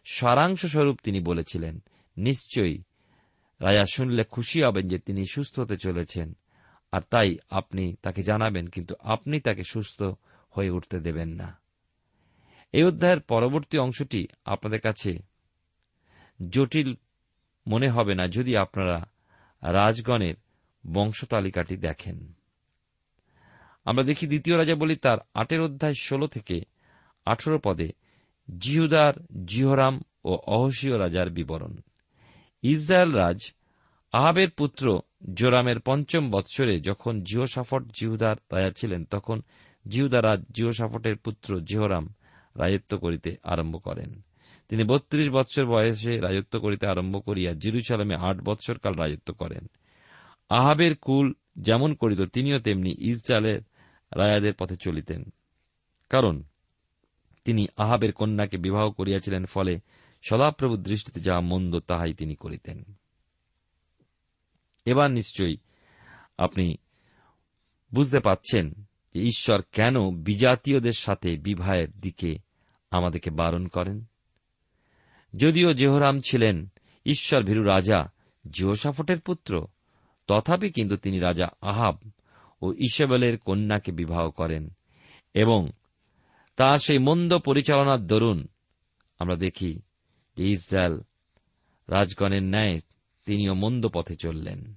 সারাংশ 0.04 0.66
স্বরূপ 0.66 0.98
তিনি 1.02 1.20
বলেছিলেন, 1.20 1.82
নিশ্চয়ই 2.16 2.82
রাজা 3.60 3.84
শুনলে 3.92 4.24
খুশি 4.24 4.62
হবেন 4.62 4.88
যে 4.88 4.98
তিনি 4.98 5.24
সুস্থ 5.26 5.60
হতে 5.60 5.76
চলেছেন, 5.76 6.36
আর 6.92 7.00
তাই 7.10 7.38
আপনি 7.50 7.96
তাকে 8.02 8.22
জানাবেন, 8.22 8.66
কিন্তু 8.66 8.94
আপনি 9.00 9.40
তাকে 9.40 9.62
সুস্থ 9.64 10.02
হয়ে 10.50 10.70
উঠতে 10.70 11.00
দেবেন 11.00 11.28
না। 11.28 11.60
এই 12.72 12.84
অধ্যায়ের 12.84 13.20
পরবর্তী 13.20 13.78
অংশটি 13.78 14.26
আপনাদের 14.44 14.80
কাছে 14.80 15.18
জটিল 16.48 16.94
মনে 17.66 17.88
হবে 17.88 18.14
না 18.14 18.28
যদি 18.28 18.56
আপনারা 18.56 19.08
রাজগণের 19.62 20.34
বংশতালিকাটি 20.92 21.76
দেখেন। 21.76 22.32
আমরা 23.84 24.02
দেখি 24.02 24.26
দ্বিতীয় 24.26 24.58
রাজা 24.58 24.74
বলি 24.74 24.96
তার 24.96 25.18
আটের 25.34 25.60
অধ্যায় 25.60 25.94
ষোল 25.94 26.26
থেকে 26.26 26.60
আঠেরো 27.26 27.58
পদে 27.58 27.88
জিহুদার, 28.58 29.14
জিহরাম 29.46 30.02
ও 30.24 30.34
অহসীয় 30.34 30.98
রাজার 30.98 31.30
বিবরণ। 31.30 31.76
ইসরায়েল 32.62 33.12
রাজ 33.12 33.52
আহাবের 34.12 34.50
পুত্র 34.50 35.00
জোরামের 35.34 35.80
পঞ্চম 35.80 36.30
বৎসরে 36.30 36.80
যখন 36.80 37.22
জিওসাফট 37.22 37.82
জিহুদার 37.82 38.36
রাজা 38.52 38.70
ছিলেন, 38.70 39.04
তখন 39.04 39.42
জিহুদা 39.88 40.22
রাজ 40.22 40.44
জিওসাফটের 40.50 41.16
পুত্র 41.16 41.60
জিহরাম 41.60 42.08
রাজত্ব 42.56 42.98
করিতে 42.98 43.36
আরম্ভ 43.42 43.82
করেন। 43.82 44.25
তিনি 44.68 44.84
বত্রিশ 44.84 45.30
বৎসর 45.30 45.66
বয়সে 45.66 46.20
রাজত্ব 46.20 46.60
করিতে 46.60 46.86
আরম্ভ 46.86 47.24
করিয়া 47.24 47.52
জিরুসালামে 47.52 48.14
আট 48.14 48.40
বৎসর 48.40 48.78
কাল 48.78 48.94
রাজত্ব 48.94 49.34
করেন। 49.34 49.66
আহাবের 50.48 50.96
কুল 50.96 51.34
যেমন 51.56 51.94
করিত, 51.94 52.20
তিনিও 52.20 52.58
তেমনি 52.58 52.94
ইসরায়েলের 52.98 53.60
রায়াদের 54.16 54.54
পথে 54.54 54.76
চলিতেন। 54.76 55.24
কারণ 56.10 56.42
তিনি 57.44 57.66
আহাবের 57.76 58.12
কন্যাকে 58.12 58.56
বিবাহ 58.56 58.90
করিয়াছিলেন, 58.90 59.44
ফলে 59.44 59.80
সদাপ্রভুর 60.30 60.82
দৃষ্টিতে 60.82 61.20
যাহা 61.20 61.40
মন্দ 61.40 61.78
তাহাই 61.78 62.14
তিনি 62.14 62.34
করিতেন। 62.34 62.84
এবার 64.84 65.10
নিশ্চয়ই 65.10 65.56
আপনি 66.38 66.76
বুঝতে 67.94 68.18
পাচ্ছেন 68.20 68.72
যে 69.14 69.22
ঈশ্বর 69.22 69.62
কেন 69.72 70.10
বিজাতীয়দের 70.10 70.92
সাথে 70.92 71.36
বিবাহের 71.36 71.90
দিকে 71.90 72.38
আমাদেরকে 72.90 73.30
বারণ 73.30 73.66
করেন। 73.66 74.04
যদিও 75.36 75.72
জেহরাম 75.72 76.20
ছিলেন 76.20 76.68
ঈশ্বর 77.06 77.42
ভীরু 77.42 77.62
রাজা 77.62 78.12
জিওসাফটের 78.50 79.20
পুত্র, 79.20 79.66
তথাপি 80.26 80.70
কিন্তু 80.70 80.96
তিনি 80.96 81.18
রাজা 81.18 81.48
আহাব 81.60 81.98
ও 82.62 82.72
ইসবেলের 82.72 83.38
কন্যাকে 83.38 83.92
বিবাহ 83.92 84.30
করেন 84.30 84.70
এবং 85.34 85.70
তার 86.56 86.76
সেই 86.76 86.98
মন্দ 86.98 87.38
পরিচালনার 87.38 88.06
দরুন 88.06 88.48
আমরা 89.18 89.36
দেখি 89.36 89.80
যে 90.36 90.50
ইসরায়েল 90.50 91.00
রাজগণের 91.88 92.42
ন্যায় 92.42 92.80
তিনিও 93.26 93.54
মন্দ 93.54 93.86
পথে 93.88 94.16
চললেন। 94.16 94.74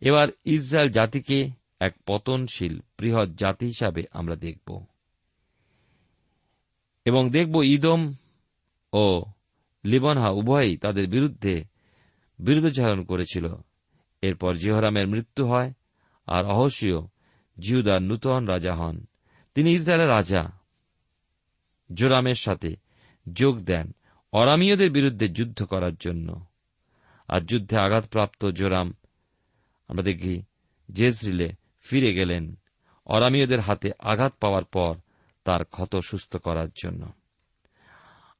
এবার 0.00 0.28
ইসরায়েল 0.44 0.90
জাতিকে 0.90 1.50
এক 1.80 1.94
পতনশীল, 2.06 2.80
বৃহৎ 2.98 3.28
জাতি 3.28 3.66
হিসাবে 3.66 4.02
আমরা 4.12 4.36
দেখব। 4.36 4.84
এবং 7.04 7.30
দেখব 7.30 7.62
ইদম 7.64 8.12
ও 8.92 9.22
লিবনহা 9.84 10.28
উভয়ই 10.28 10.76
তাদের 10.76 11.08
বিরুদ্ধে 11.08 11.64
বিরুদ্ধাচরণ 12.38 13.04
করেছিল। 13.04 13.46
এরপর 14.22 14.54
জিহরামের 14.54 15.08
মৃত্যু 15.08 15.46
হয় 15.46 15.72
আর 16.26 16.44
অহসীয় 16.44 16.98
জিহুদার 17.58 18.02
নূতন 18.02 18.46
রাজা 18.46 18.74
হন। 18.74 19.04
তিনি 19.54 19.72
ইসরায়েলের 19.72 20.08
রাজা। 20.08 20.52
জোরামের 21.94 22.34
সাথে 22.34 22.76
যোগ 23.32 23.60
দেন 23.60 23.94
অরামীয়দের 24.32 24.90
বিরুদ্ধে 24.90 25.28
যুদ্ধ 25.28 25.64
করার 25.64 25.94
জন্য। 25.94 26.44
আর 27.28 27.40
যুদ্ধে 27.40 27.78
আঘাতপ্রাপ্ত 27.78 28.46
জোরাম, 28.46 28.94
আমরা 29.88 30.02
দেখি 30.02 30.42
জেজরিলে 30.92 31.52
ফিরে 31.80 32.14
গেলেন 32.14 32.58
অরামীয়দের 33.06 33.60
হাতে 33.60 33.90
আঘাত 33.98 34.32
পাওয়ার 34.40 34.64
পর 34.64 34.94
তার 35.44 35.64
ক্ষত 35.64 35.96
সুস্থ 35.96 36.36
করার 36.36 36.68
জন্য। 36.82 37.12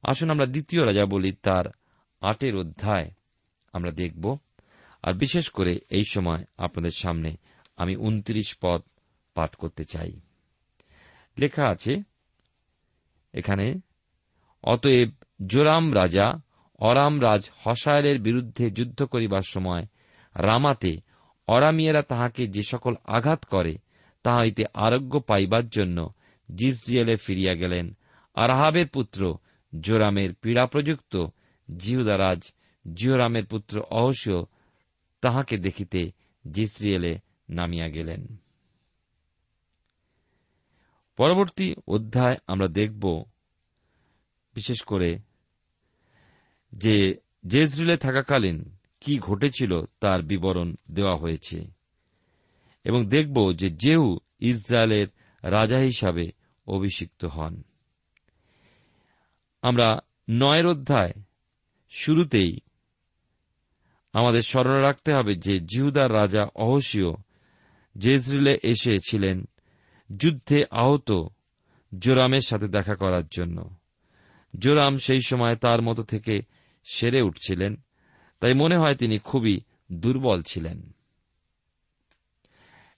আসুন 0.03 0.29
আমরা 0.29 0.45
দ্বিতীয় 0.45 0.85
রাজা 0.85 1.05
বলি 1.05 1.31
তার 1.31 1.65
আটের 2.21 2.55
অধ্যায়। 2.55 3.11
আমরা 3.73 3.91
দেখব। 3.91 4.37
আর 5.03 5.13
বিশেষ 5.13 5.49
করে 5.49 5.79
এই 5.89 6.03
সময় 6.03 6.43
আপনাদের 6.57 6.91
সামনে 6.91 7.35
আমি 7.77 7.95
উনত্রিশ 7.95 8.57
পদ 8.61 8.81
পাঠ 9.33 9.55
করতে 9.55 9.83
চাই। 9.83 10.19
লেখা 11.37 11.67
আছে, 11.67 12.01
এখানে, 13.33 13.79
অতএব 14.63 15.09
জোরাম 15.45 15.95
রাজা 15.95 16.41
অরাম 16.79 17.21
রাজ 17.21 17.49
হসায়েলের 17.63 18.19
বিরুদ্ধে 18.19 18.71
যুদ্ধ 18.71 19.03
করিবার 19.03 19.41
সময় 19.41 19.85
রামাতে 20.35 20.97
অরামিয়েরা 21.47 22.01
তাহাকে 22.01 22.47
যে 22.47 22.61
সকল 22.63 22.95
আঘাত 23.05 23.45
করে, 23.45 23.77
তাহা 24.23 24.41
হইতে 24.41 24.63
আরোগ্য 24.73 25.19
পাইবার 25.19 25.69
জন্য 25.69 26.13
জিসজিয়েলে 26.55 27.15
ফিরিয়া 27.15 27.55
গেলেন। 27.55 27.97
আর 28.35 28.49
আহাবের 28.49 28.87
পুত্র 28.87 29.37
জোরামের 29.79 30.33
পীড়া 30.33 30.65
প্রযুক্ত 30.65 31.25
জিহুদারাজ 31.77 32.51
জিহরামের 32.95 33.45
পুত্র 33.45 33.81
অহস্য 33.81 34.45
তাহাকে 35.21 35.57
দেখিতে 35.57 36.11
জিসরিয়েলে 36.51 37.19
নামিয়া 37.49 37.89
গেলেন। 37.89 38.27
পরবর্তী 41.17 41.75
অধ্যায় 41.87 42.37
আমরা 42.47 42.67
দেখব, 42.67 43.23
বিশেষ 44.53 44.81
করে 44.81 45.19
যে 46.73 47.17
জেজরিলে 47.47 47.97
থাকাকালীন 47.97 48.75
কি 49.01 49.19
ঘটেছিল 49.19 49.85
তার 49.99 50.21
বিবরণ 50.21 50.75
দেওয়া 50.91 51.15
হয়েছে। 51.15 51.71
এবং 52.83 53.05
দেখব 53.05 53.53
যে 53.55 53.69
জেহু 53.69 54.17
ইসরায়েলের 54.39 55.07
রাজা 55.43 55.77
হিসাবে 55.77 56.31
অভিষিক্ত 56.67 57.25
হন। 57.25 57.63
আমরা 59.61 59.99
নয়ের 60.29 60.65
অধ্যায় 60.65 61.13
শুরুতেই 61.89 62.59
আমাদের 64.13 64.41
স্মরণে 64.41 64.81
রাখতে 64.81 65.13
হবে 65.13 65.35
যে 65.35 65.59
জিহুদার 65.59 66.13
রাজা 66.13 66.45
অহসীয় 66.55 67.13
জেজরিলে 67.97 68.59
এসেছিলেন 68.63 69.45
যুদ্ধে 70.17 70.65
আহত 70.71 71.11
জোরামের 71.97 72.41
সাথে 72.41 72.67
দেখা 72.67 72.95
করার 72.95 73.23
জন্য। 73.31 73.69
জোরাম 74.59 74.97
সেই 74.97 75.19
সময় 75.19 75.55
তার 75.55 75.81
মতো 75.81 76.03
থেকে 76.03 76.41
সেরে 76.91 77.21
উঠছিলেন, 77.21 77.75
তাই 78.39 78.53
মনে 78.53 78.77
হয় 78.77 78.95
তিনি 78.95 79.19
খুবই 79.19 79.59
দুর্বল 79.91 80.41
ছিলেন। 80.41 80.91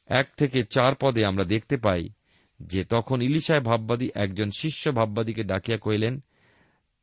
এক 0.05 0.29
থেকে 0.37 0.63
চার 0.63 0.95
পদে 1.01 1.25
আমরা 1.25 1.43
দেখতে 1.43 1.77
পাই 1.77 2.09
যে 2.59 2.85
তখন 2.85 3.21
ইলিশায় 3.21 3.61
ভাববাদী 3.61 4.09
একজন 4.15 4.49
শিষ্য 4.57 4.91
ভাববাদীকে 4.91 5.43
ডাকিয়া 5.43 5.77
কইলেন 5.81 6.23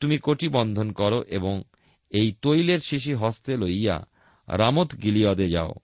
তুমি 0.00 0.18
কোটি 0.18 0.48
বন্ধন 0.48 0.92
করো 0.92 1.22
এবং 1.28 1.62
এই 2.10 2.32
তৈলের 2.42 2.78
শিশি 2.78 3.14
হস্তে 3.14 3.56
লইয়া 3.56 4.06
রামত 4.48 4.94
গিলিয়দে 5.02 5.48
যাও। 5.48 5.74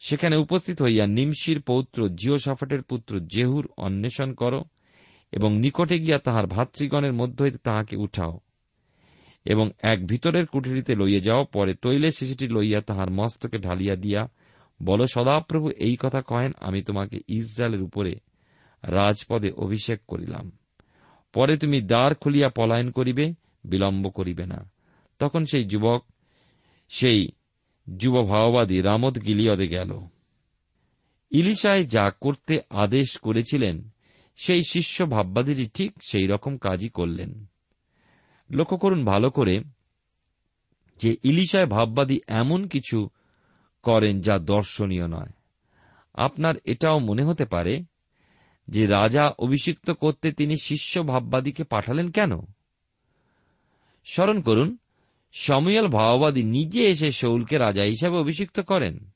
সেখানে 0.00 0.36
উপস্থিত 0.36 0.82
হইয়া 0.82 1.06
নিমশির 1.06 1.60
পৌত্র 1.60 2.08
জিওসাফাটের 2.08 2.82
পুত্র 2.82 3.20
জেহুর 3.20 3.68
অন্বেষণ 3.76 4.32
করো 4.32 4.64
এবং 5.32 5.58
নিকটে 5.58 5.98
গিয়া 5.98 6.18
তাহার 6.18 6.46
ভাতৃগণের 6.46 7.12
মধ্য 7.12 7.42
হইতে 7.42 7.58
তাহাকে 7.58 7.96
উঠাও 7.96 8.40
এবং 9.46 9.70
এক 9.82 10.06
ভিতরের 10.06 10.46
কুঠুরিতে 10.46 10.94
লইয়া 10.94 11.20
যাও, 11.20 11.44
পরে 11.44 11.74
তৈলের 11.74 12.10
শিশিটি 12.10 12.48
লইয়া 12.48 12.80
তাহার 12.80 13.10
মস্তকে 13.10 13.58
ঢালিয়া 13.58 13.96
দিয়া 13.96 14.28
বল, 14.82 15.06
সদাপ্রভু 15.06 15.70
এই 15.70 15.96
কথা 16.00 16.20
কহেন, 16.22 16.52
আমি 16.60 16.82
তোমাকে 16.82 17.20
ইসরায়েলের 17.28 17.82
উপরে 17.82 18.12
রাজপদে 18.82 19.50
অভিষেক 19.50 20.00
করিলাম। 20.08 20.52
পরে 21.34 21.56
তুমি 21.56 21.80
দ্বার 21.80 22.14
খুলিয়া 22.14 22.48
পলায়ন 22.48 22.90
করিবে, 22.90 23.34
বিলম্ব 23.64 24.10
করিবে 24.10 24.46
না। 24.46 24.70
তখন 25.18 25.44
সেই 25.44 25.64
যুবক, 25.64 26.06
সেই 26.88 27.28
যুব 27.96 28.28
ভাওবাদী 28.28 28.80
রামদ 28.80 29.22
গিলিয়দে 29.22 29.68
গেল। 29.68 30.00
ইলিশায় 31.30 31.84
যা 31.84 32.10
করতে 32.20 32.60
আদেশ 32.70 33.16
করেছিলেন, 33.16 33.88
সেই 34.36 34.60
শিষ্য 34.70 35.06
ভাববাদীটি 35.06 35.66
ঠিক 35.74 35.92
সেই 36.10 36.26
রকম 36.26 36.56
কাজই 36.56 36.88
করলেন। 36.88 37.46
লক্ষ্য 38.50 38.76
করুন 38.76 39.04
ভালো 39.04 39.30
করে, 39.30 39.60
যে 40.98 41.16
ইলিশায় 41.22 41.66
ভাববাদী 41.66 42.20
এমন 42.26 42.66
কিছু 42.66 43.08
করেন 43.82 44.20
যা 44.20 44.38
দর্শনীয় 44.38 45.08
নয়। 45.08 45.32
আপনার 46.14 46.54
এটাও 46.64 46.98
মনে 46.98 47.24
হতে 47.24 47.44
পারে 47.44 47.82
যে 48.68 48.86
রাজা 48.86 49.32
অভিষিক্ত 49.38 49.90
করতে 49.90 50.32
তিনি 50.32 50.56
শিষ্য 50.56 51.02
ভাববাদীকে 51.02 51.64
পাঠালেন 51.64 52.10
কেন? 52.10 52.40
স্মরণ 54.04 54.40
করুন, 54.40 54.76
সময়াল 55.32 55.88
ভাওবাদী 55.88 56.42
নিজে 56.42 56.84
এসে 56.84 57.10
শৌলকে 57.10 57.58
রাজা 57.58 57.82
হিসাবে 57.82 58.16
অভিষিক্ত 58.16 58.60
করেন। 58.60 59.10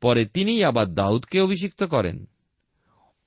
পরে 0.00 0.24
তিনিই 0.24 0.64
আবার 0.64 0.94
দাউদকে 0.94 1.40
অভিষিক্ত 1.40 1.84
করেন। 1.84 2.28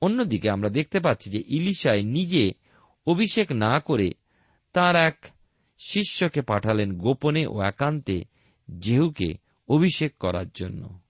অন্যদিকে 0.01 0.49
আমরা 0.49 0.69
দেখতে 0.69 0.99
পাচ্ছি 0.99 1.29
যে 1.29 1.43
ইলিশায় 1.47 2.03
নিজে 2.03 2.53
অভিষেক 3.07 3.51
না 3.51 3.79
করে 3.79 4.13
তার 4.73 4.95
এক 4.95 5.25
শিষ্যকে 5.79 6.41
পাঠালেন 6.41 6.97
গোপনে 6.97 7.45
ও 7.47 7.61
একান্তে 7.61 8.25
জেহুকে 8.79 9.33
অভিষেক 9.67 10.17
করার 10.17 10.45
জন্য। 10.55 11.00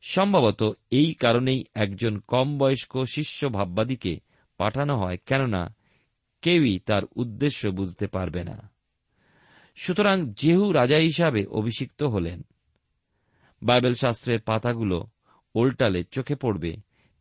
সম্ভবত 0.00 0.78
এই 0.90 1.14
কারণেই 1.14 1.64
একজন 1.74 2.18
কম 2.18 2.58
বয়স্ক 2.58 3.04
শিষ্য 3.04 3.48
ভাববাদীকে 3.48 4.20
পাঠানো 4.56 4.96
হয়, 4.96 5.18
কেননা 5.26 5.74
কেউই 6.42 6.78
তার 6.78 7.02
উদ্দেশ্য 7.16 7.68
বুঝতে 7.68 8.06
পারবে 8.06 8.44
না। 8.44 8.70
সুতরাং 9.76 10.32
জেহু 10.32 10.72
রাজা 10.72 10.96
হিসাবে 10.96 11.46
অভিষিক্ত 11.46 12.02
হলেন, 12.02 12.42
বাইবেল 13.62 13.94
শাস্ত্রের 13.94 14.40
পাতাগুলো 14.40 15.06
ওল্টালে 15.54 16.04
চোখে 16.04 16.34
পড়বে, 16.34 16.76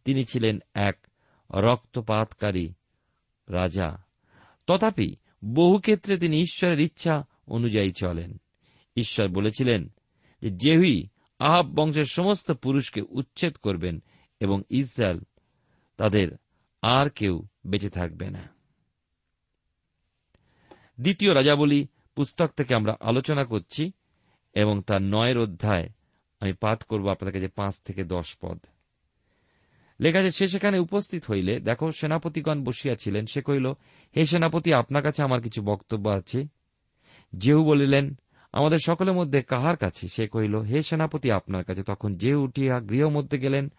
তিনি 0.05 0.25
ছিলেন 0.25 0.59
এক 0.73 1.07
রক্তপাতকারী 1.51 2.73
রাজা। 3.49 4.03
তথাপি 4.67 5.15
বহু 5.45 5.79
ক্ষেত্রে 5.79 6.17
তিনি 6.17 6.39
ঈশ্বরের 6.39 6.79
ইচ্ছা 6.79 7.27
অনুযায়ী 7.47 7.91
চলেন। 7.91 8.37
ঈশ্বর 8.95 9.27
বলেছিলেন 9.27 9.89
যে 10.41 10.49
জেহুই 10.49 11.07
আহাব 11.39 11.65
বংশের 11.65 12.03
সমস্ত 12.03 12.51
পুরুষকে 12.51 13.01
উচ্ছেদ 13.09 13.55
করবেন 13.55 14.03
এবং 14.39 14.63
ইসরায়েল 14.69 15.19
তাদের 15.97 16.37
আর 16.81 17.09
কেউ 17.09 17.47
বেঁচে 17.67 17.89
থাকবে 17.89 18.29
না। 18.29 18.47
দ্বিতীয় 20.99 21.33
রাজাবলী 21.33 21.87
পুস্তক 22.15 22.47
থেকে 22.47 22.75
আমরা 22.75 22.97
আলোচনা 22.99 23.45
করছি 23.45 23.91
এবং 24.53 24.81
তার 24.81 25.01
নয়ের 25.01 25.37
অধ্যায় 25.37 25.89
আমি 26.39 26.53
পাঠ 26.53 26.83
করব 26.83 27.07
আপনাদের 27.07 27.33
কাছে 27.33 27.47
পাঁচ 27.47 27.75
থেকে 27.85 28.03
দশ 28.03 28.37
পদ। 28.41 28.59
লেখা 29.99 30.19
আছে, 30.19 30.31
সে 30.31 30.47
সেখানে 30.47 30.79
উপস্থিত 30.79 31.25
হইলে, 31.25 31.59
দেখো 31.59 31.91
সেনাপতিগণ 31.91 32.63
বসিয়াছিলেন 32.63 33.25
সে 33.25 33.41
কহিল, 33.41 33.67
হে 34.15 34.25
সেনাপতি, 34.25 34.73
আপনার 34.73 35.03
কাছে 35.03 35.23
আমার 35.23 35.41
কিছু 35.41 35.61
বক্তব্য 35.61 36.09
আছে। 36.09 36.47
যেহু 37.33 37.63
বলিলেন 37.63 38.17
আমাদের 38.51 38.77
সকলের 38.85 39.13
মধ্যে 39.13 39.41
কাহার 39.41 39.77
কাছে? 39.77 40.07
সে 40.07 40.27
কহিল, 40.27 40.55
হে 40.55 40.81
সেনাপতি, 40.81 41.31
আপনার 41.31 41.63
কাছে 41.63 41.83
তখন 41.83 42.15
যে 42.15 42.35
উঠিয়া 42.35 42.79
গৃহ 42.79 43.09
মধ্যে 43.09 43.37
গেলেন, 43.37 43.71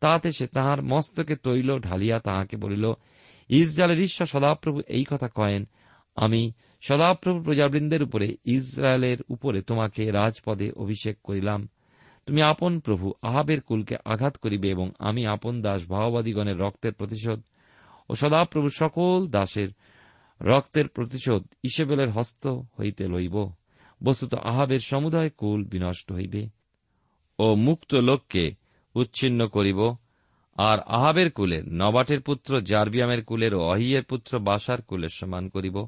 তাতে 0.00 0.30
সে 0.30 0.46
তাহার 0.46 0.82
মস্তকে 0.82 1.36
তৈল 1.36 1.78
ঢালিয়া 1.78 2.20
তাহাকে 2.20 2.56
বলিল, 2.56 2.92
ইসরায়েলের 3.48 4.04
ঈশ্বর 4.04 4.26
সদাপ্রভু 4.26 4.80
এই 4.88 5.04
কথা 5.10 5.28
কয়েন। 5.28 5.66
আমি 6.16 6.52
সদাপ্রভু 6.80 7.42
প্রজাবৃন্দের 7.42 8.02
উপরে, 8.02 8.36
ইসরায়েলের 8.44 9.16
উপরে 9.28 9.62
তোমাকে 9.62 10.10
রাজপদে 10.10 10.70
অভিষেক 10.76 11.18
করিলাম। 11.24 11.68
তুমি 12.26 12.42
আপন 12.42 12.80
প্রভু 12.80 13.12
আহাবের 13.22 13.60
কুলকে 13.60 13.96
আঘাত 14.04 14.36
করিবে 14.36 14.70
এবং 14.70 14.90
আমি 14.98 15.26
আপন 15.26 15.62
দাস 15.62 15.90
ভাওবাদীগণের 15.90 16.58
রক্তের 16.58 16.92
প্রতিশোধ 16.92 17.42
ও 18.08 18.14
সদাপ্রভু 18.14 18.68
সকল 18.68 19.26
দাসের 19.26 19.68
রক্তের 20.42 20.88
প্রতিশোধ 20.88 21.46
ইসেবেলের 21.62 22.10
হস্ত 22.10 22.46
হইতে 22.80 23.08
লইব। 23.08 23.50
বস্তুত 24.04 24.34
আহাবের 24.34 24.78
সমুদায় 24.78 25.30
কুল 25.30 25.64
বিনষ্ট 25.64 26.12
হইবে। 26.12 26.48
ও 27.38 27.54
মুক্ত 27.54 27.94
লোককে 27.94 28.50
উচ্ছিন্ন 28.94 29.46
করিব, 29.46 29.96
আর 30.56 30.78
আহাবের 30.80 31.30
কুলের 31.30 31.72
নবাটের 31.72 32.20
পুত্র 32.20 32.60
জার্বিয়ামের 32.60 33.24
কুলের 33.24 33.54
ও 33.54 33.60
অহিয়ের 33.60 34.04
পুত্র 34.04 34.38
বাসার 34.38 34.82
কুলের 34.82 35.08
সমান 35.14 35.48
করিব, 35.48 35.86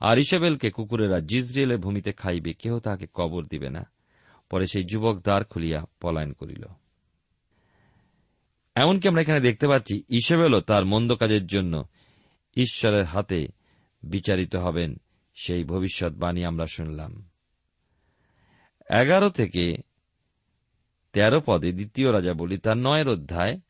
আর 0.00 0.18
ইসবেলকে 0.18 0.70
কুকুরেরা 0.70 1.20
জিজরিয়েলের 1.20 1.78
ভূমিতে 1.78 2.12
খাইবে, 2.12 2.52
কেহ 2.52 2.78
তাহাকে 2.78 3.06
কবর 3.14 3.44
দিবে 3.44 3.70
না। 3.70 3.90
পরে 4.50 4.66
সেই 4.66 4.84
যুবক 4.84 5.20
দ্বার 5.20 5.44
খুলিয়া 5.44 5.84
পলায়ন 6.00 6.32
করিল। 6.32 6.64
এমনকি 8.74 9.08
আমরা 9.08 9.22
এখানে 9.22 9.40
দেখতে 9.40 9.68
পাচ্ছি, 9.68 10.04
ইসবেলও 10.08 10.60
তার 10.60 10.84
মন্দ 10.84 11.14
কাজের 11.14 11.46
জন্য 11.46 11.84
ঈশ্বরের 12.56 13.04
হাতে 13.04 13.48
বিচারিত 14.02 14.56
হবেন, 14.56 14.96
সেই 15.34 15.64
ভবিষ্যৎবাণী 15.64 16.44
আমরা 16.44 16.66
শুনলাম। 16.66 17.27
এগারো 18.90 19.28
থেকে 19.30 19.76
তেরো 21.12 21.40
পদে 21.46 21.72
দ্বিতীয় 21.72 22.12
রাজা 22.12 22.32
বলি, 22.34 22.58
তার 22.58 22.76
নয়ের 22.76 23.08
অধ্যায় 23.08 23.60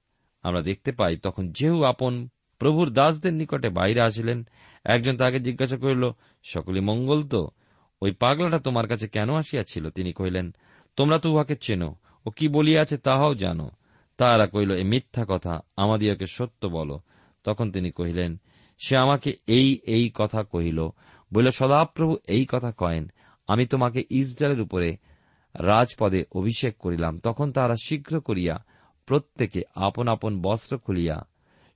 আমরা 0.42 0.62
দেখতে 0.62 0.92
পাই, 0.92 1.16
তখন 1.16 1.52
যেহু 1.52 1.84
আপন 1.84 2.28
প্রভুর 2.58 2.90
দাসদের 2.90 3.34
নিকটে 3.34 3.68
বাইরে 3.68 4.00
আসিলেন, 4.00 4.48
একজন 4.84 5.16
তাকে 5.16 5.38
জিজ্ঞাসা 5.38 5.76
করিল 5.76 6.10
সকলে 6.42 6.80
মঙ্গল 6.80 7.22
তো? 7.22 7.50
ওই 8.02 8.12
পাগলাটা 8.12 8.58
তোমার 8.58 8.88
কাছে 8.88 9.08
কেন 9.08 9.30
আসিয়াছিল? 9.30 9.90
তিনি 9.90 10.12
কহিলেন, 10.12 10.54
তোমরা 10.96 11.18
তো 11.18 11.32
উহাকে 11.32 11.56
চেনো, 11.56 11.96
ও 12.26 12.30
কি 12.30 12.48
বলিয়াছে 12.48 12.98
তাহাও 12.98 13.34
জানো। 13.34 13.70
তাহারা 14.16 14.46
কহিল, 14.46 14.70
এ 14.70 14.84
মিথ্যা 14.84 15.26
কথা 15.28 15.60
আমাদিওকে 15.76 16.26
সত্য 16.26 16.66
বলো। 16.66 17.00
তখন 17.44 17.72
তিনি 17.72 17.90
কহিলেন, 17.90 18.36
সে 18.78 18.96
আমাকে 18.96 19.36
এই 19.46 19.78
এই 19.86 20.10
কথা 20.14 20.42
কহিল 20.42 20.88
বলে 21.32 21.50
সদাপ্রভু 21.50 22.16
এই 22.28 22.46
কথা 22.50 22.72
কয়েন, 22.72 23.10
আমি 23.46 23.66
তোমাকে 23.66 24.04
ইসরায়েলের 24.10 24.60
উপরে 24.60 24.96
রাজপদে 25.58 26.24
অভিষেক 26.32 26.76
করিলাম, 26.76 27.18
তখন 27.18 27.52
তাহারা 27.52 27.74
শীঘ্র 27.82 28.20
করিয়া 28.20 28.64
প্রত্যেকে 29.06 29.62
আপন 29.74 30.08
আপন 30.08 30.40
বস্ত্র 30.40 30.78
খুলিয়া 30.78 31.24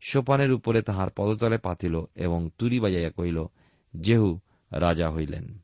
সোপানের 0.01 0.53
উপরে 0.53 0.83
তাহার 0.83 1.11
পদতলে 1.11 1.59
পাতিল 1.59 2.05
এবং 2.15 2.51
তুরি 2.59 2.81
বাজাইয়া 2.81 3.11
কহিল 3.11 3.45
জেহু 4.01 4.41
রাজা 4.73 5.11
হইলেন। 5.11 5.59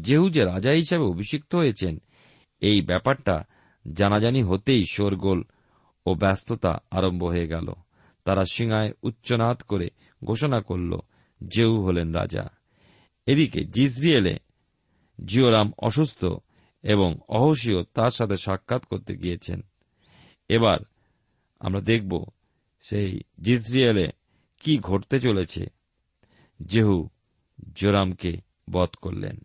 জেহু 0.00 0.30
যে 0.30 0.44
রাজা 0.44 0.70
হিসাবে 0.70 1.04
অভিষিক্ত 1.04 1.54
হয়েছেন, 1.54 1.98
এই 2.60 2.82
ব্যাপারটা 2.82 3.44
জানাজানি 3.92 4.42
হতেই 4.42 4.84
শোরগোল 4.92 5.44
ও 6.06 6.14
ব্যস্ততা 6.14 6.78
আরম্ভ 6.90 7.24
হয়ে 7.24 7.46
গেল। 7.46 7.72
তারা 8.24 8.44
সিংহায় 8.52 8.92
উচ্চনাদ 9.02 9.62
করে 9.62 9.90
ঘোষণা 10.24 10.60
করল 10.60 10.98
জেহু 11.48 11.84
হলেন 11.84 12.12
রাজা। 12.12 12.50
এদিকে 13.26 13.64
জিজরিয়েলে 13.64 14.38
জিওরাম 15.24 15.72
অসুস্থ 15.78 16.24
এবং 16.84 17.18
অহসীয় 17.28 17.82
তার 17.84 18.10
সাথে 18.10 18.36
সাক্ষাৎ 18.36 18.84
করতে 18.84 19.16
গিয়েছেন। 19.16 19.60
এবার 20.48 20.78
আমরা 21.60 21.80
দেখব 21.80 22.24
সেই 22.80 23.20
জিজরিয়েলে 23.40 24.12
কি 24.60 24.78
ঘটতে 24.78 25.20
চলেছে। 25.20 25.66
জেহু 26.66 27.08
জোরামকে 27.74 28.40
বধ 28.70 28.88
করলেন। 28.88 29.40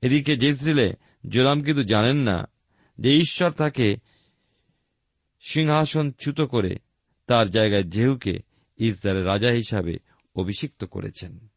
এদিকে 0.00 0.36
জেজরিলে 0.36 0.94
জোরাম 1.28 1.62
কিন্তু 1.62 1.82
জানেন 1.82 2.16
না 2.16 2.48
যে 2.98 3.16
ঈশ্বর 3.18 3.50
তাকে 3.50 3.96
সিংহাসন 5.40 6.10
চ্যুত 6.10 6.40
করে 6.40 6.76
তার 7.26 7.50
জায়গায় 7.50 7.82
জেহুকে 7.82 8.38
ইসরায়েলের 8.76 9.26
রাজা 9.26 9.50
হিসাবে 9.50 9.98
অভিষিক্ত 10.36 10.84
করেছেন। 10.84 11.48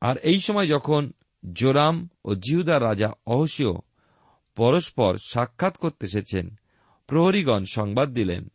আর 0.00 0.18
এই 0.18 0.40
সময় 0.40 0.66
যখন 0.66 1.12
জোরাম 1.52 2.08
ও 2.24 2.34
জিহুদার 2.34 2.82
রাজা 2.82 3.12
অহসীয় 3.26 3.72
পরস্পর 4.56 5.18
সাক্ষাৎ 5.18 5.76
করতে 5.76 6.06
এসেছেন। 6.06 6.56
প্রহরীগণ 7.06 7.64
সংবাদ 7.64 8.12
দিলেন 8.12 8.48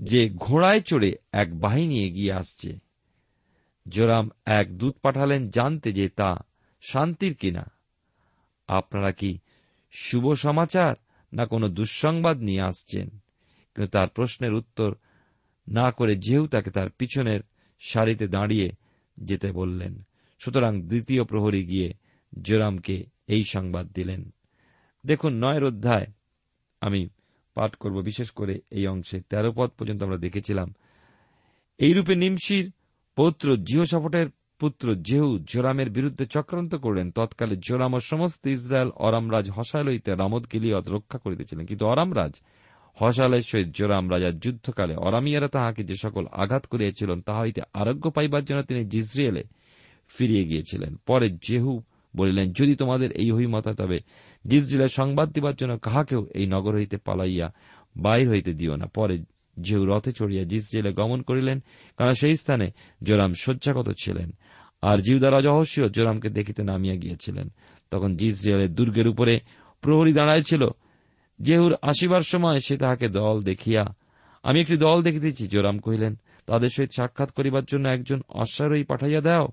যে 0.00 0.30
ঘোড়ায় 0.30 0.80
চড়ে 0.80 1.14
এক 1.32 1.60
বাহিনী 1.60 2.06
এগিয়ে 2.06 2.32
আসছে। 2.32 2.78
জোরাম 3.88 4.30
এক 4.46 4.78
দূত 4.78 4.96
পাঠালেন 5.02 5.50
জানতে 5.50 5.92
যে 5.92 6.08
তা 6.08 6.36
শান্তির 6.80 7.34
কিনা। 7.34 7.70
আপনারা 8.68 9.12
কি 9.12 9.38
শুভ 9.92 10.32
সমাচার 10.32 10.94
না 11.32 11.46
কোনো 11.46 11.68
দুঃসংবাদ 11.68 12.38
নিয়ে 12.38 12.60
আসছেন? 12.60 13.08
কিন্তু 13.74 13.86
তার 13.86 14.08
প্রশ্নের 14.08 14.54
উত্তর 14.54 14.94
না 15.68 15.90
করে 15.90 16.16
যেহেতু 16.16 16.46
তাকে 16.46 16.70
তার 16.70 16.90
পিছনের 16.90 17.40
সারিতে 17.80 18.28
দাঁড়িয়ে 18.28 18.72
যেতে 19.16 19.52
বললেন। 19.52 20.06
সুতরাং 20.44 20.82
দ্বিতীয় 20.82 21.24
প্রহরী 21.24 21.64
গিয়ে 21.64 21.94
জোরামকে 22.42 23.04
এই 23.26 23.42
সংবাদ 23.44 23.86
দিলেন। 23.86 24.34
দেখুন, 25.06 25.44
নয়ের 25.44 25.64
অধ্যায়, 25.64 26.06
আমি 26.80 27.08
পাঠ 27.54 27.74
করব 27.74 28.00
বিশেষ 28.00 28.30
করে 28.30 28.60
এই 28.70 28.86
অংশে। 28.86 29.20
তেরো 29.20 29.52
পদ 29.52 29.70
পর্যন্ত 29.70 30.02
আমরা 30.02 30.16
দেখেছিলাম। 30.16 30.74
এইরূপে 31.78 32.14
নিমশির 32.14 32.72
পৌত্র 33.16 33.56
জিহসাফটের 33.56 34.26
পুত্র 34.58 34.94
জেহু 34.94 35.38
জোরামের 35.38 35.90
বিরুদ্ধে 35.90 36.26
চক্রান্ত 36.26 36.74
করলেন। 36.74 37.10
তৎকালে 37.10 37.56
জোরাম 37.56 37.94
ও 37.94 38.00
সমস্ত 38.00 38.46
ইসরায়েল 38.46 38.90
অরামরাজ 38.90 39.50
হসালইতে 39.50 40.14
রামদ 40.14 40.46
গিলিয়ত 40.52 40.90
রক্ষা 40.90 41.18
করিতেছিলেন। 41.18 41.66
কিন্তু 41.66 41.86
অরামরাজ 41.86 42.40
হসালের 43.02 43.42
সহিত 43.42 43.68
জোরাম 43.68 44.10
রাজার 44.10 44.38
যুদ্ধকালে 44.38 44.96
অরামিয়ারা 44.96 45.48
তাহাকে 45.48 45.84
যে 45.84 45.94
সকল 45.94 46.26
আঘাত 46.32 46.66
করিয়াছিলেন, 46.66 47.20
তাহা 47.20 47.40
হইতে 47.40 47.62
আরোগ্য 47.74 48.10
পাইবার 48.10 48.44
জন্য 48.44 48.62
তিনি 48.62 48.84
জিজরিয়েলে 48.84 49.44
ফিরিয়ে 50.08 50.44
গিয়েছিলেন। 50.44 50.96
পরে 51.06 51.30
জেহু 51.42 51.82
বলিলেন, 52.16 52.52
যদি 52.52 52.76
তোমাদের 52.76 53.12
এই 53.12 53.32
অভিমত 53.32 53.68
তবে 53.68 53.98
জিজরিলের 54.46 54.88
সংবাদ 54.88 55.32
দিবার 55.32 55.54
জন্য 55.54 55.78
কাহাকেও 55.78 56.26
এই 56.34 56.46
নগর 56.46 56.74
হইতে 56.74 56.96
পালাইয়া 56.96 57.52
বাইর 57.96 58.28
হইতে 58.28 58.52
দিও 58.52 58.76
না। 58.76 58.86
পরে 58.86 59.18
জেহু 59.60 59.84
রথে 59.84 60.12
চড়িয়া 60.12 60.44
জিজরিয়েলে 60.44 60.92
গমন 60.92 61.22
করিলেন, 61.22 61.62
কারণ 61.98 62.12
সেই 62.12 62.36
স্থানে 62.36 62.70
জোরাম 63.02 63.32
শয্যাগত 63.32 63.90
ছিলেন। 63.98 64.30
আর 64.82 64.98
জিউদা 64.98 65.30
রাজা 65.30 65.50
অবশ্যই 65.50 65.88
জোরামকে 65.88 66.28
দেখিতে 66.28 66.62
নামিয়া 66.62 66.96
গিয়েছিলেন। 66.96 67.48
তখন 67.90 68.16
জিজরিয়েলের 68.16 68.74
দুর্গের 68.74 69.08
উপরে 69.08 69.40
প্রহরী 69.80 70.12
দাঁড়াইছিল। 70.12 70.62
জেহুর 71.42 71.74
আসিবার 71.82 72.20
সময় 72.20 72.58
সে 72.58 72.76
তাহাকে 72.76 73.08
দল 73.08 73.42
দেখিয়া, 73.42 73.94
আমি 74.42 74.60
একটি 74.60 74.76
দল 74.76 75.02
দেখিতেছি, 75.02 75.48
জোরাম 75.48 75.78
কহিলেন, 75.78 76.14
তাদের 76.46 76.68
সহিত 76.68 76.90
সাক্ষাৎ 76.96 77.30
করিবার 77.30 77.64
জন্য 77.64 77.88
একজন 77.88 78.20
অশ্বারোহী 78.28 78.84
পাঠাইয়া 78.84 79.20
দাও। 79.20 79.48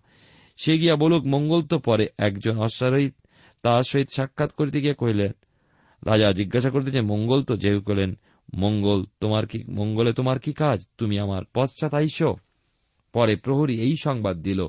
সে 0.57 0.77
গিয়া 0.77 0.95
বলুক, 0.95 1.25
মঙ্গল 1.25 1.61
তো 1.61 1.79
পরে। 1.79 2.07
একজন 2.17 2.57
অশ্বারোহী 2.57 3.11
তাহার 3.61 3.83
সহিত 3.83 4.07
সাক্ষাৎ 4.15 4.51
করিতে 4.51 4.81
গিয়া 4.81 4.93
কহিলেন, 4.93 5.31
রাজা 6.05 6.31
জিজ্ঞাসা 6.31 6.69
করিতেছে, 6.69 7.01
মঙ্গল 7.01 7.43
তো? 7.43 7.55
যেহু 7.55 7.81
কলেন 7.81 8.17
মঙ্গল, 8.55 9.05
তোমার 9.19 9.47
কি, 9.47 9.63
মঙ্গলে 9.63 10.13
তোমার 10.13 10.39
কি 10.39 10.53
কাজ? 10.53 10.87
তুমি 10.97 11.19
আমার 11.19 11.41
পশ্চাৎ 11.53 11.93
আইস। 11.93 12.23
পরে 13.13 13.35
প্রহরী 13.35 13.79
এই 13.79 13.95
সংবাদ 14.03 14.37
দিল। 14.37 14.67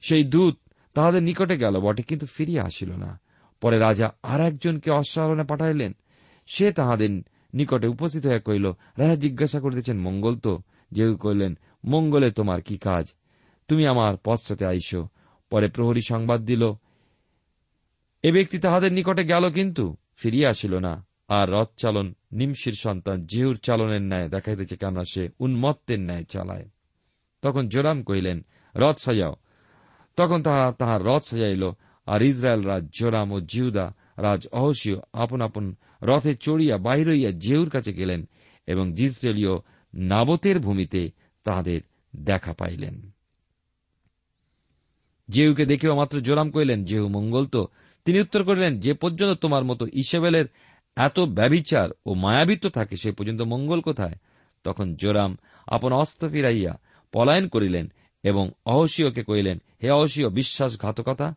সেই 0.00 0.24
দূত 0.24 0.56
তাহাদের 0.94 1.22
নিকটে 1.22 1.56
গেল, 1.56 1.80
বটে, 1.80 2.02
কিন্তু 2.02 2.26
ফিরিয়া 2.26 2.64
আসিল 2.64 2.92
না। 2.92 3.20
পরে 3.60 3.78
রাজা 3.78 4.12
আর 4.22 4.40
একজনকে 4.40 4.90
অশ্বারোহণে 4.90 5.42
পাঠাইলেন। 5.42 5.92
সে 6.46 6.72
তাহাদের 6.72 7.22
নিকটে 7.54 7.86
উপস্থিত 7.86 8.26
হইয়া 8.26 8.38
কহিল, 8.38 8.66
রাজা 8.96 9.16
জিজ্ঞাসা 9.16 9.60
করিতেছেন, 9.60 9.98
মঙ্গল 9.98 10.36
তো? 10.36 10.58
যেহেতু 10.90 11.16
কহিলেন, 11.16 11.58
মঙ্গলে 11.84 12.30
তোমার 12.30 12.62
কি 12.62 12.76
কাজ? 12.76 13.14
তুমি 13.72 13.86
আমার 13.86 14.16
পশ্চাতে 14.24 14.66
আইস। 14.66 14.94
পরে 15.50 15.68
প্রহরী 15.68 16.00
সংবাদ 16.08 16.40
দিল, 16.40 16.72
এ 18.22 18.32
ব্যক্তি 18.32 18.58
তাহাদের 18.58 18.92
নিকটে 18.92 19.24
গেল 19.24 19.50
কিন্তু, 19.50 19.96
ফিরিয়া 20.16 20.50
আসিল 20.50 20.78
না। 20.78 21.06
আর 21.28 21.50
রথ 21.50 21.68
চালন 21.76 22.14
নিমশির 22.32 22.72
সন্তান, 22.72 23.26
জেহুর 23.26 23.56
চালনের 23.56 24.02
ন্যায় 24.02 24.28
দেখাইতেছে 24.28 24.76
কেননা 24.76 25.02
সে 25.04 25.28
উন্মত্তের 25.38 26.00
ন্যায় 26.00 26.24
চালায়। 26.24 26.68
তখন 27.42 27.68
জোরাম 27.68 28.02
কহিলেন, 28.02 28.44
রথ 28.76 28.98
সাজাও। 28.98 29.34
তখন 30.16 30.42
তাহারা 30.42 30.72
তাহার 30.72 31.04
রথ 31.04 31.22
সাজাইল, 31.22 31.70
আর 32.06 32.22
ইসরায়েল 32.22 32.62
রাজ 32.62 32.88
জোরাম 33.00 33.32
ও 33.32 33.40
জিহুদা 33.40 33.94
রাজ 34.18 34.48
অহসীয় 34.48 34.98
আপন 35.12 35.40
আপন 35.40 35.74
রথে 36.02 36.34
চড়িয়া 36.34 36.78
বাহির 36.78 37.08
হইয়া 37.08 37.30
জেহুর 37.30 37.70
কাছে 37.70 37.92
গেলেন 37.92 38.28
এবং 38.66 38.94
জিসরেলীয় 38.94 39.58
নাবতের 39.94 40.60
ভূমিতে 40.60 41.10
তাহাদের 41.44 41.80
দেখা 42.16 42.52
পাইলেন। 42.52 43.10
জেহুকে 45.32 45.64
দেখিবা 45.66 45.94
মাত্র 45.94 46.20
জোরাম 46.20 46.50
কহিলেন 46.50 46.84
জেহু 46.84 47.08
মঙ্গল 47.08 47.44
তো। 47.46 47.62
তিনি 48.04 48.20
উত্তর 48.20 48.44
করিলেন, 48.44 48.80
যে 48.80 48.92
পর্যন্ত 48.94 49.32
তোমার 49.38 49.64
মতো 49.64 49.84
ইসেবেলের 49.92 50.46
এত 50.96 51.20
ব্যবিচার 51.20 51.88
ও 52.06 52.14
মায়াবিত্ব 52.14 52.66
থাকে, 52.68 52.94
সে 52.96 53.10
পর্যন্ত 53.12 53.40
মঙ্গল 53.42 53.80
কোথায়? 53.80 54.16
তখন 54.64 54.86
জোরাম 54.94 55.36
আপন 55.66 55.92
অস্ত্র 55.92 56.28
ফিরাইয়া 56.28 56.72
পলায়ন 57.12 57.48
করিলেন 57.48 57.86
এবং 58.22 58.44
অহসীয়কে 58.66 59.22
কহিলেন, 59.22 59.58
হে 59.82 59.88
অহসীয়, 59.90 60.28
বিশ্বাসঘাতকতা? 60.28 61.28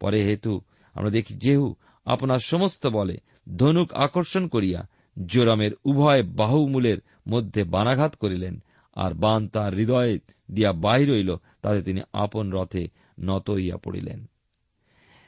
পরে 0.00 0.18
হেতু 0.24 0.54
আমরা 0.94 1.10
দেখি 1.10 1.34
জেহু 1.34 1.68
আপনার 2.04 2.38
সমস্ত 2.38 2.86
বলে 2.86 3.16
ধনুক 3.56 3.88
আকর্ষণ 3.94 4.44
করিয়া 4.48 4.80
জোরামের 5.26 5.72
উভয় 5.84 6.22
বাহুমূলের 6.22 6.98
মধ্যে 7.28 7.64
বানাঘাত 7.64 8.12
করিলেন, 8.16 8.54
আর 8.96 9.12
বান 9.14 9.48
তার 9.48 9.72
হৃদয়ে 9.74 10.18
দিয়া 10.50 10.72
বাহির 10.84 11.08
হইল, 11.10 11.30
তাতে 11.62 11.80
তিনি 11.82 12.00
আপন 12.12 12.52
রথে 12.52 12.84
নত 13.20 13.50
হইয়া 13.50 13.76
পড়িলেন। 13.76 14.30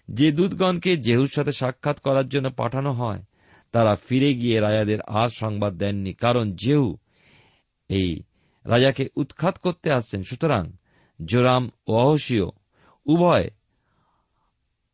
যে 0.09 0.33
দূতগণকে 0.33 0.96
জেহুর 0.96 1.28
সাথে 1.35 1.52
সাক্ষাৎ 1.52 2.00
করার 2.00 2.28
জন্য 2.28 2.50
পাঠানো 2.50 2.92
হয়, 2.92 3.22
তারা 3.72 3.94
ফিরে 3.94 4.35
গিয়ে 4.35 4.61
রাজাদের 4.61 5.00
আর 5.00 5.28
সংবাদ 5.28 5.74
দেননি, 5.74 6.12
কারণ 6.12 6.52
জেহু 6.55 6.96
এই 7.88 8.22
রাজাকে 8.64 9.09
উৎখাত 9.16 9.59
করতে 9.59 9.92
আসছেন, 9.92 10.22
সুতরাং 10.22 10.72
জোরাম 11.24 11.70
ও 11.87 11.92
অহসীয় 11.96 12.44
উভয় 13.07 13.50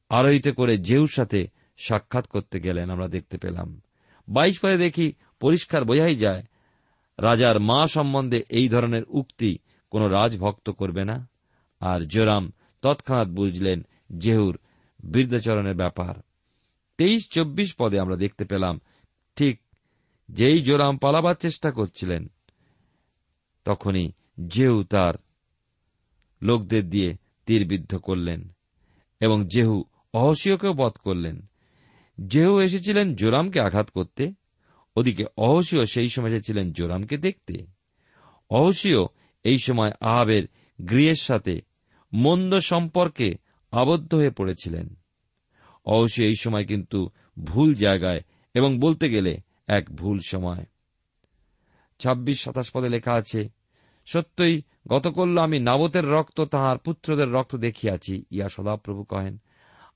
আরোহিত 0.09 0.49
করে 0.49 0.79
জেহুর 0.79 1.09
সাথে 1.09 1.49
সাক্ষাৎ 1.77 2.27
করতে 2.27 2.61
গেলেন, 2.61 2.91
আমরা 2.91 3.09
দেখতে 3.09 3.39
পেলাম। 3.39 3.81
বাইশ 4.29 4.61
পরে 4.61 4.77
দেখি 4.77 5.13
পরিষ্কার 5.41 5.85
বোঝাই 5.85 6.17
যায়, 6.17 6.43
রাজার 7.19 7.61
মা 7.61 7.87
সম্বন্ধে 7.87 8.45
এই 8.49 8.69
ধরনের 8.69 9.03
উক্তি 9.09 9.59
কোন 9.91 10.03
রাজভক্ত 10.03 10.71
করবে 10.71 11.05
না। 11.05 11.29
আর 11.81 12.01
জোরাম 12.01 12.53
তৎক্ষণাৎ 12.83 13.29
বুঝলেন, 13.29 13.87
জেহুর 14.19 14.59
বৃদ্ধাচরণের 15.05 15.75
ব্যাপার। 15.75 16.15
তেইশ 16.99 17.29
চব্বিশ 17.29 17.75
পদে 17.79 18.01
আমরা 18.01 18.17
দেখতে 18.17 18.45
পেলাম, 18.45 18.81
ঠিক 19.37 19.61
যেই 20.29 20.63
জোরাম 20.63 20.99
পালাবার 20.99 21.35
চেষ্টা 21.35 21.71
করছিলেন, 21.71 22.29
তখনই 23.65 24.13
জেহু 24.49 24.85
তার 24.85 25.15
লোকদের 26.43 26.91
দিয়ে 26.91 27.17
তীরবিদ্ধ 27.47 27.97
করলেন 27.97 28.55
এবং 29.21 29.45
জেহু 29.47 29.85
অহসীয়কেও 30.13 30.73
বধ 30.73 30.93
করলেন। 30.93 31.47
জেহু 32.27 32.61
এসেছিলেন 32.61 33.15
জোরামকে 33.15 33.61
আঘাত 33.61 33.91
করতে, 33.91 34.33
ওদিকে 34.97 35.25
অহসীয় 35.37 35.85
সেই 35.85 36.09
সময় 36.09 36.31
এসেছিলেন 36.31 36.73
জোরামকে 36.73 37.17
দেখতে। 37.17 37.67
অহসীয় 38.51 38.99
এই 39.45 39.59
সময় 39.59 39.93
আহাবের 40.01 40.43
গৃহের 40.89 41.15
সাথে 41.15 41.68
মন্দ 42.13 42.55
সম্পর্কে 42.55 43.35
আবদ্ধ 43.73 44.15
হয়ে 44.15 44.31
পড়েছিলেন। 44.31 44.95
অবশ্যই 45.85 46.27
এই 46.27 46.35
সময় 46.35 46.67
কিন্তু 46.67 47.09
ভুল 47.45 47.75
জায়গায় 47.75 48.21
এবং 48.55 48.79
বলতে 48.79 49.11
গেলে 49.11 49.39
এক 49.69 49.91
ভুল 49.91 50.19
সময়। 50.27 50.65
ছাব্বিশ 51.99 52.43
সাতাশ 52.43 52.71
পদে 52.71 52.89
লেখা 52.89 53.13
আছে, 53.13 53.49
সত্যই 54.07 54.63
গত 54.89 55.09
করল 55.09 55.39
আমি 55.39 55.59
নাবতের 55.59 56.09
রক্ত 56.09 56.41
তাহার 56.41 56.79
পুত্রদের 56.79 57.33
রক্ত 57.33 57.57
দেখিয়াছি। 57.57 58.25
ইয়া 58.31 58.49
সদাপ্রভু 58.49 59.05
কহেন 59.05 59.39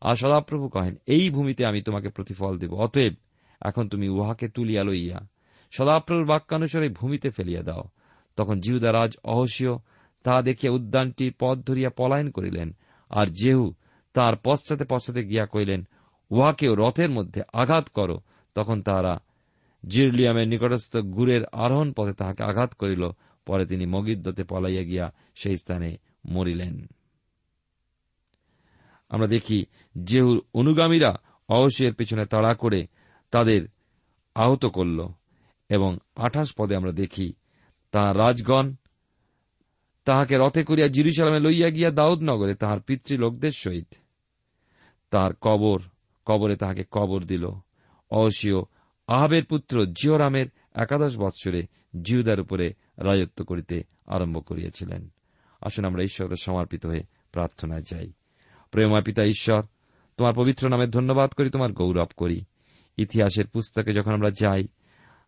আর 0.01 0.14
সদাপ্রভু 0.14 0.68
কহেন, 0.68 0.96
এই 1.07 1.31
ভূমিতে 1.31 1.66
আমি 1.66 1.83
তোমাকে 1.83 2.09
প্রতিফল 2.09 2.59
দেব, 2.59 2.75
অতএব 2.75 3.14
এখন 3.61 3.88
তুমি 3.88 4.09
উহাকে 4.09 4.48
তুলিয়া 4.48 4.85
লইয়া 4.85 5.20
সদাপ্রভুর 5.70 6.25
বাক্যানুসারে 6.25 6.88
ভূমিতে 6.88 7.31
ফেলিয়া 7.31 7.62
দাও। 7.62 7.85
তখন 8.37 8.61
জিহুদারাজ 8.61 9.16
অহসীয় 9.25 9.75
তাহা 10.22 10.40
দেখিয়া 10.42 10.72
উদ্যানটি 10.72 11.26
পথ 11.40 11.56
ধরিয়া 11.58 11.90
পলায়ন 11.96 12.28
করিলেন, 12.30 12.68
আর 13.11 13.26
যেহু 13.40 13.66
তার 14.14 14.35
পশ্চাতে 14.44 14.85
পশ্চাতে 14.85 15.22
গিয়া 15.24 15.44
কইলেন 15.46 15.80
উহাকেও 16.30 16.72
রথের 16.74 17.11
মধ্যে 17.11 17.40
আঘাত 17.52 17.87
করো। 17.88 18.16
তখন 18.54 18.78
তাহারা 18.82 19.14
জিরলিয়ামের 19.85 20.48
নিকটস্থ 20.48 20.96
গুরের 20.96 21.42
আরোহণ 21.52 21.88
পথে 21.92 22.12
তাহাকে 22.12 22.42
আঘাত 22.44 22.70
করিল। 22.74 23.04
পরে 23.46 23.64
তিনি 23.66 23.85
মগিদ্দতে 23.87 24.42
পলাইয়া 24.44 24.82
গিয়া 24.82 25.06
সেই 25.35 25.56
স্থানে 25.56 25.90
মরিলেন। 26.26 26.76
আমরা 29.11 29.26
দেখি 29.26 29.58
যেহুর 29.98 30.38
অনুগামীরা 30.54 31.12
অহসিয়ের 31.48 31.94
পিছনে 31.94 32.24
তাড়া 32.26 32.52
করে 32.54 32.80
তাদের 33.32 33.61
আহত 34.35 34.64
করল, 34.66 34.98
এবং 35.70 35.90
আঠাশ 36.16 36.48
পদে 36.58 36.74
আমরা 36.76 36.92
দেখি 36.92 37.32
তাহার 37.92 38.18
রাজগণ 38.18 38.66
তাহাকে 40.04 40.36
রথে 40.38 40.64
করিয়া 40.64 40.88
জিরুসালামে 40.88 41.40
লইয়া 41.40 41.70
গিয়া 41.70 41.90
দাউদনগরে 41.90 42.54
তাহার 42.54 42.80
পিতৃলোকদের 42.80 43.50
সহিত। 43.50 43.86
তাহার 45.10 45.34
কবর, 45.40 45.80
কবরে 46.26 46.56
তাহাকে 46.56 46.84
কবর 46.90 47.24
দিল। 47.24 47.48
অহসীয় 48.10 48.60
আহাবের 49.06 49.44
পুত্র 49.44 49.86
জিওরামের 49.86 50.46
একাদশ 50.74 51.18
বৎসরে 51.18 51.62
জিউদার 52.02 52.40
উপরে 52.40 52.74
রাজত্ব 52.98 53.44
করিতে 53.44 53.82
আরম্ভ 54.06 54.44
করিয়াছিলেন। 54.46 55.08
আসুন 55.60 55.84
আমরা 55.84 56.02
ঈশ্বরের 56.02 56.36
সমর্পিত 56.42 56.86
হয়ে 56.86 57.02
প্রার্থনায় 57.32 57.82
যাই। 57.82 58.12
প্রেমা 58.70 59.00
পিতা 59.00 59.24
ঈশ্বর, 59.24 59.62
তোমার 60.16 60.34
পবিত্র 60.34 60.68
নামে 60.68 60.86
ধন্যবাদ 60.86 61.30
করি, 61.30 61.50
তোমার 61.50 61.72
গৌরব 61.72 62.08
করি। 62.16 62.44
ইতিহাসের 62.96 63.46
পুস্তকে 63.46 63.92
যখন 63.92 64.12
আমরা 64.12 64.30
যাই, 64.30 64.62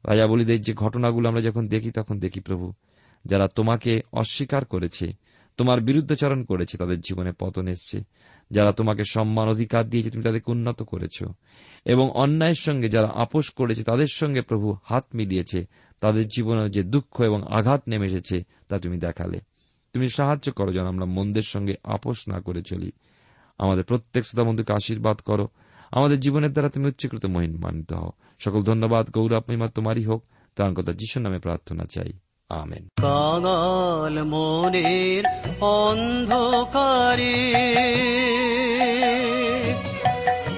রাজা 0.05 0.27
বলিদের 0.27 0.61
যে 0.61 0.75
ঘটনাগুলো 0.75 1.29
আমরা 1.29 1.41
যখন 1.41 1.69
দেখি, 1.69 1.91
তখন 1.91 2.19
দেখি 2.19 2.41
প্রভু 2.41 2.73
যারা 3.25 3.49
তোমাকে 3.49 4.01
অস্বীকার 4.13 4.65
করেছে, 4.65 5.13
তোমার 5.57 5.81
বিরুদ্ধাচরণ 5.81 6.45
করেছে, 6.45 6.79
তাদের 6.79 7.01
জীবনে 7.01 7.33
পতন 7.33 7.69
এসছে। 7.69 8.01
যারা 8.51 8.73
তোমাকে 8.73 9.03
সম্মান 9.05 9.49
অধিকার 9.49 9.91
দিয়েছে, 9.91 10.11
তুমি 10.11 10.23
তাদেরকে 10.23 10.51
উন্নত 10.51 10.83
করেছ। 10.83 11.23
এবং 11.85 12.11
অন্যায়ের 12.11 12.55
সঙ্গে 12.55 12.89
যারা 12.89 13.07
আপোষ 13.07 13.51
করেছে, 13.51 13.85
তাদের 13.85 14.07
সঙ্গে 14.07 14.41
প্রভু 14.41 14.77
হাত 14.85 15.05
মিলিয়েছে। 15.15 15.67
তাদের 16.01 16.29
জীবনে 16.29 16.71
যে 16.71 16.83
দুঃখ 16.83 17.21
এবং 17.21 17.43
আঘাত 17.53 17.83
নেমে 17.89 18.07
এসেছে, 18.07 18.45
তা 18.69 18.79
তুমি 18.79 18.99
দেখালে। 18.99 19.41
তুমি 19.93 20.09
সাহায্য 20.09 20.53
করো, 20.53 20.73
যেন 20.73 20.87
আমরা 20.87 21.05
মন্দের 21.05 21.43
সঙ্গে 21.43 21.75
আপোষ 21.85 22.29
না 22.29 22.41
করে 22.41 22.63
চলি। 22.63 22.93
আমাদের 23.59 23.85
প্রত্যেক 23.85 24.25
শ্রোতা 24.27 24.49
বন্ধুকে 24.49 24.73
আশীর্বাদ 24.73 25.17
করো। 25.17 25.49
আমাদের 25.91 26.21
জীবনের 26.21 26.53
দ্বারা 26.53 26.69
তুমি 26.69 26.87
উচ্চকৃত 26.87 27.27
মহিমান্বিত 27.27 27.93
হও। 27.93 28.11
সকল 28.39 28.63
ধন্যবাদ, 28.63 29.11
গৌরব, 29.11 29.43
মহিমা 29.49 29.69
তোমারই 29.69 30.05
হোক। 30.05 30.25
তার 30.57 30.75
কথা 30.75 30.93
যিশুর 30.93 31.23
নামে 31.23 31.39
প্রার্থনা 31.39 31.85
চাই। 31.85 32.13
আমেন। 32.49 32.89
কাঙাল 33.03 34.23
মনের 34.23 35.25
অন্ধকারে 35.61 37.37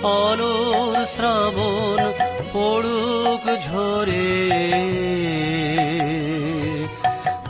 আলোর 0.02 1.06
শ্রাবণ 1.06 2.12
পড়ুক 2.52 3.44
ঝরে। 3.64 4.32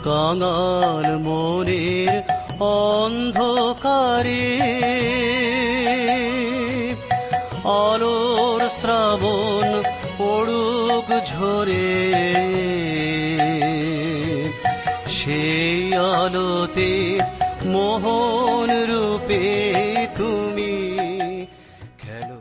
কাঙাল 0.03 1.17
মনের 1.17 2.21
অন্ধকারে 2.59 4.45
আলোর 7.63 8.69
শ্রাবণ 8.69 9.81
পড়ুক 10.17 11.07
ঝরে। 11.27 12.76
আলোতে 15.97 17.19
মোহন 17.65 18.69
রূপে 18.85 19.67
তুমি 20.17 20.97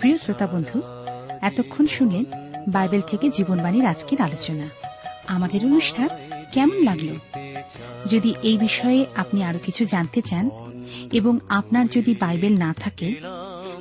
প্রিয় 0.00 0.16
শ্রোতা 0.16 0.46
বন্ধু, 0.46 0.82
এতক্ষণ 1.40 1.86
শুনলেন 1.86 2.24
বাইবেল 2.68 3.00
থেকে 3.00 3.28
জীবনবাণীর 3.28 3.86
আজকের 3.86 4.22
আলোচনা। 4.22 4.68
আমাদের 5.26 5.64
অনুষ্ঠান 5.64 6.08
কেমন 6.52 6.84
লাগল? 6.84 7.08
যদি 8.06 8.34
এই 8.42 8.58
বিষয়ে 8.58 9.06
আপনি 9.16 9.44
আরও 9.44 9.58
কিছু 9.58 9.84
জানতে 9.84 10.22
চান 10.22 10.50
এবং 11.12 11.38
আপনার 11.48 11.86
যদি 11.86 12.14
বাইবেল 12.20 12.58
না 12.58 12.74
থাকে, 12.80 13.14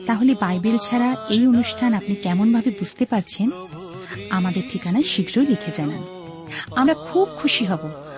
তাহলে 0.07 0.35
বাইবেল 0.41 0.77
ছাড়া 0.77 1.15
এই 1.29 1.47
অনুষ্ঠান 1.47 1.93
আপনি 1.93 2.15
কেমনভাবে 2.15 2.69
বুঝতে 2.69 3.05
পারছেন, 3.05 3.51
আমাদের 4.29 4.61
ঠিকানায় 4.69 5.03
শীঘ্রই 5.03 5.45
লিখে 5.45 5.71
জানান। 5.75 6.03
আমরা 6.75 6.93
খুব 6.93 7.27
খুশি 7.37 7.65
হব। 7.65 8.04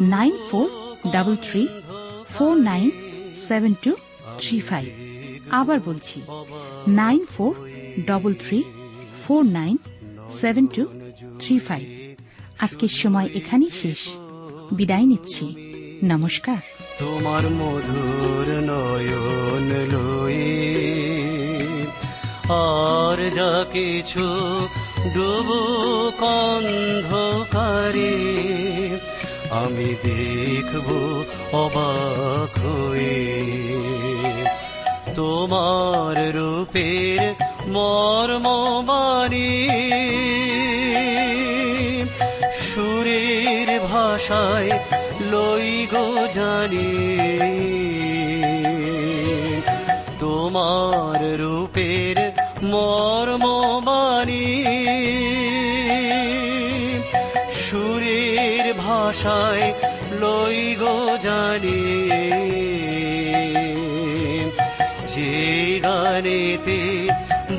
nine 0.00 0.38
four 0.50 0.68
three 1.42 1.68
four 2.28 2.56
nine 2.56 2.90
seven 3.48 3.74
two 3.82 3.96
three 4.38 4.60
five. 4.60 4.88
আবার 5.50 5.80
বলছি, 5.80 6.22
nine 6.88 7.24
four 7.24 7.68
double 8.06 8.34
three 8.34 8.62
four 9.24 9.44
nine 9.44 9.78
seven 10.40 10.66
two 10.66 10.86
three 11.40 11.58
five. 11.58 12.14
আজকের 12.60 12.88
সময় 12.88 13.28
এখানেই 13.34 13.70
শেষ। 13.70 13.98
বিদায় 14.72 15.06
নিচ্ছি। 15.06 15.56
নমস্কার। 16.04 16.56
তোমার 16.98 17.50
মধুর 17.50 18.46
নয়ন 18.46 19.86
লয়ে 19.92 20.66
আর 22.48 23.30
যা 23.30 23.64
কিছু 23.72 24.28
ডুবো 25.14 26.12
কন্ধকারে 26.18 28.16
আমি 29.62 29.90
দেখব 30.04 30.88
অবাক 31.64 32.52
হয়ে। 32.58 33.16
তোমার 35.14 36.16
রূপের 36.36 37.22
মর্মবাণী 37.68 39.52
সুরের 42.66 43.68
ভাষায় 43.92 44.70
লই 45.32 45.70
গো 45.92 46.06
জানি। 46.34 46.90
ভাষায় 59.16 59.66
লই 60.22 60.60
গো 60.80 60.96
জানি। 61.24 61.82
যে 65.12 65.34
গানেতে 65.84 66.80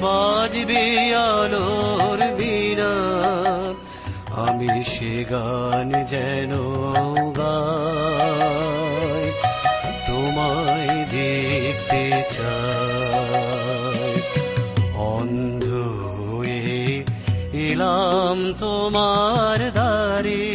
বাজবে 0.03 0.85
আলোর 1.29 2.19
বিনা, 2.37 2.93
আমি 4.45 4.73
সে 4.91 5.13
গান 5.31 5.89
যেন 6.11 6.51
গাই, 7.39 9.25
তোমায় 10.07 10.95
দেখতে 11.15 12.03
চাই। 12.35 14.13
অন্ধ 15.13 15.65
এলাম 17.67 18.37
তোমার 18.59 19.59
দ্বারে 19.77 20.46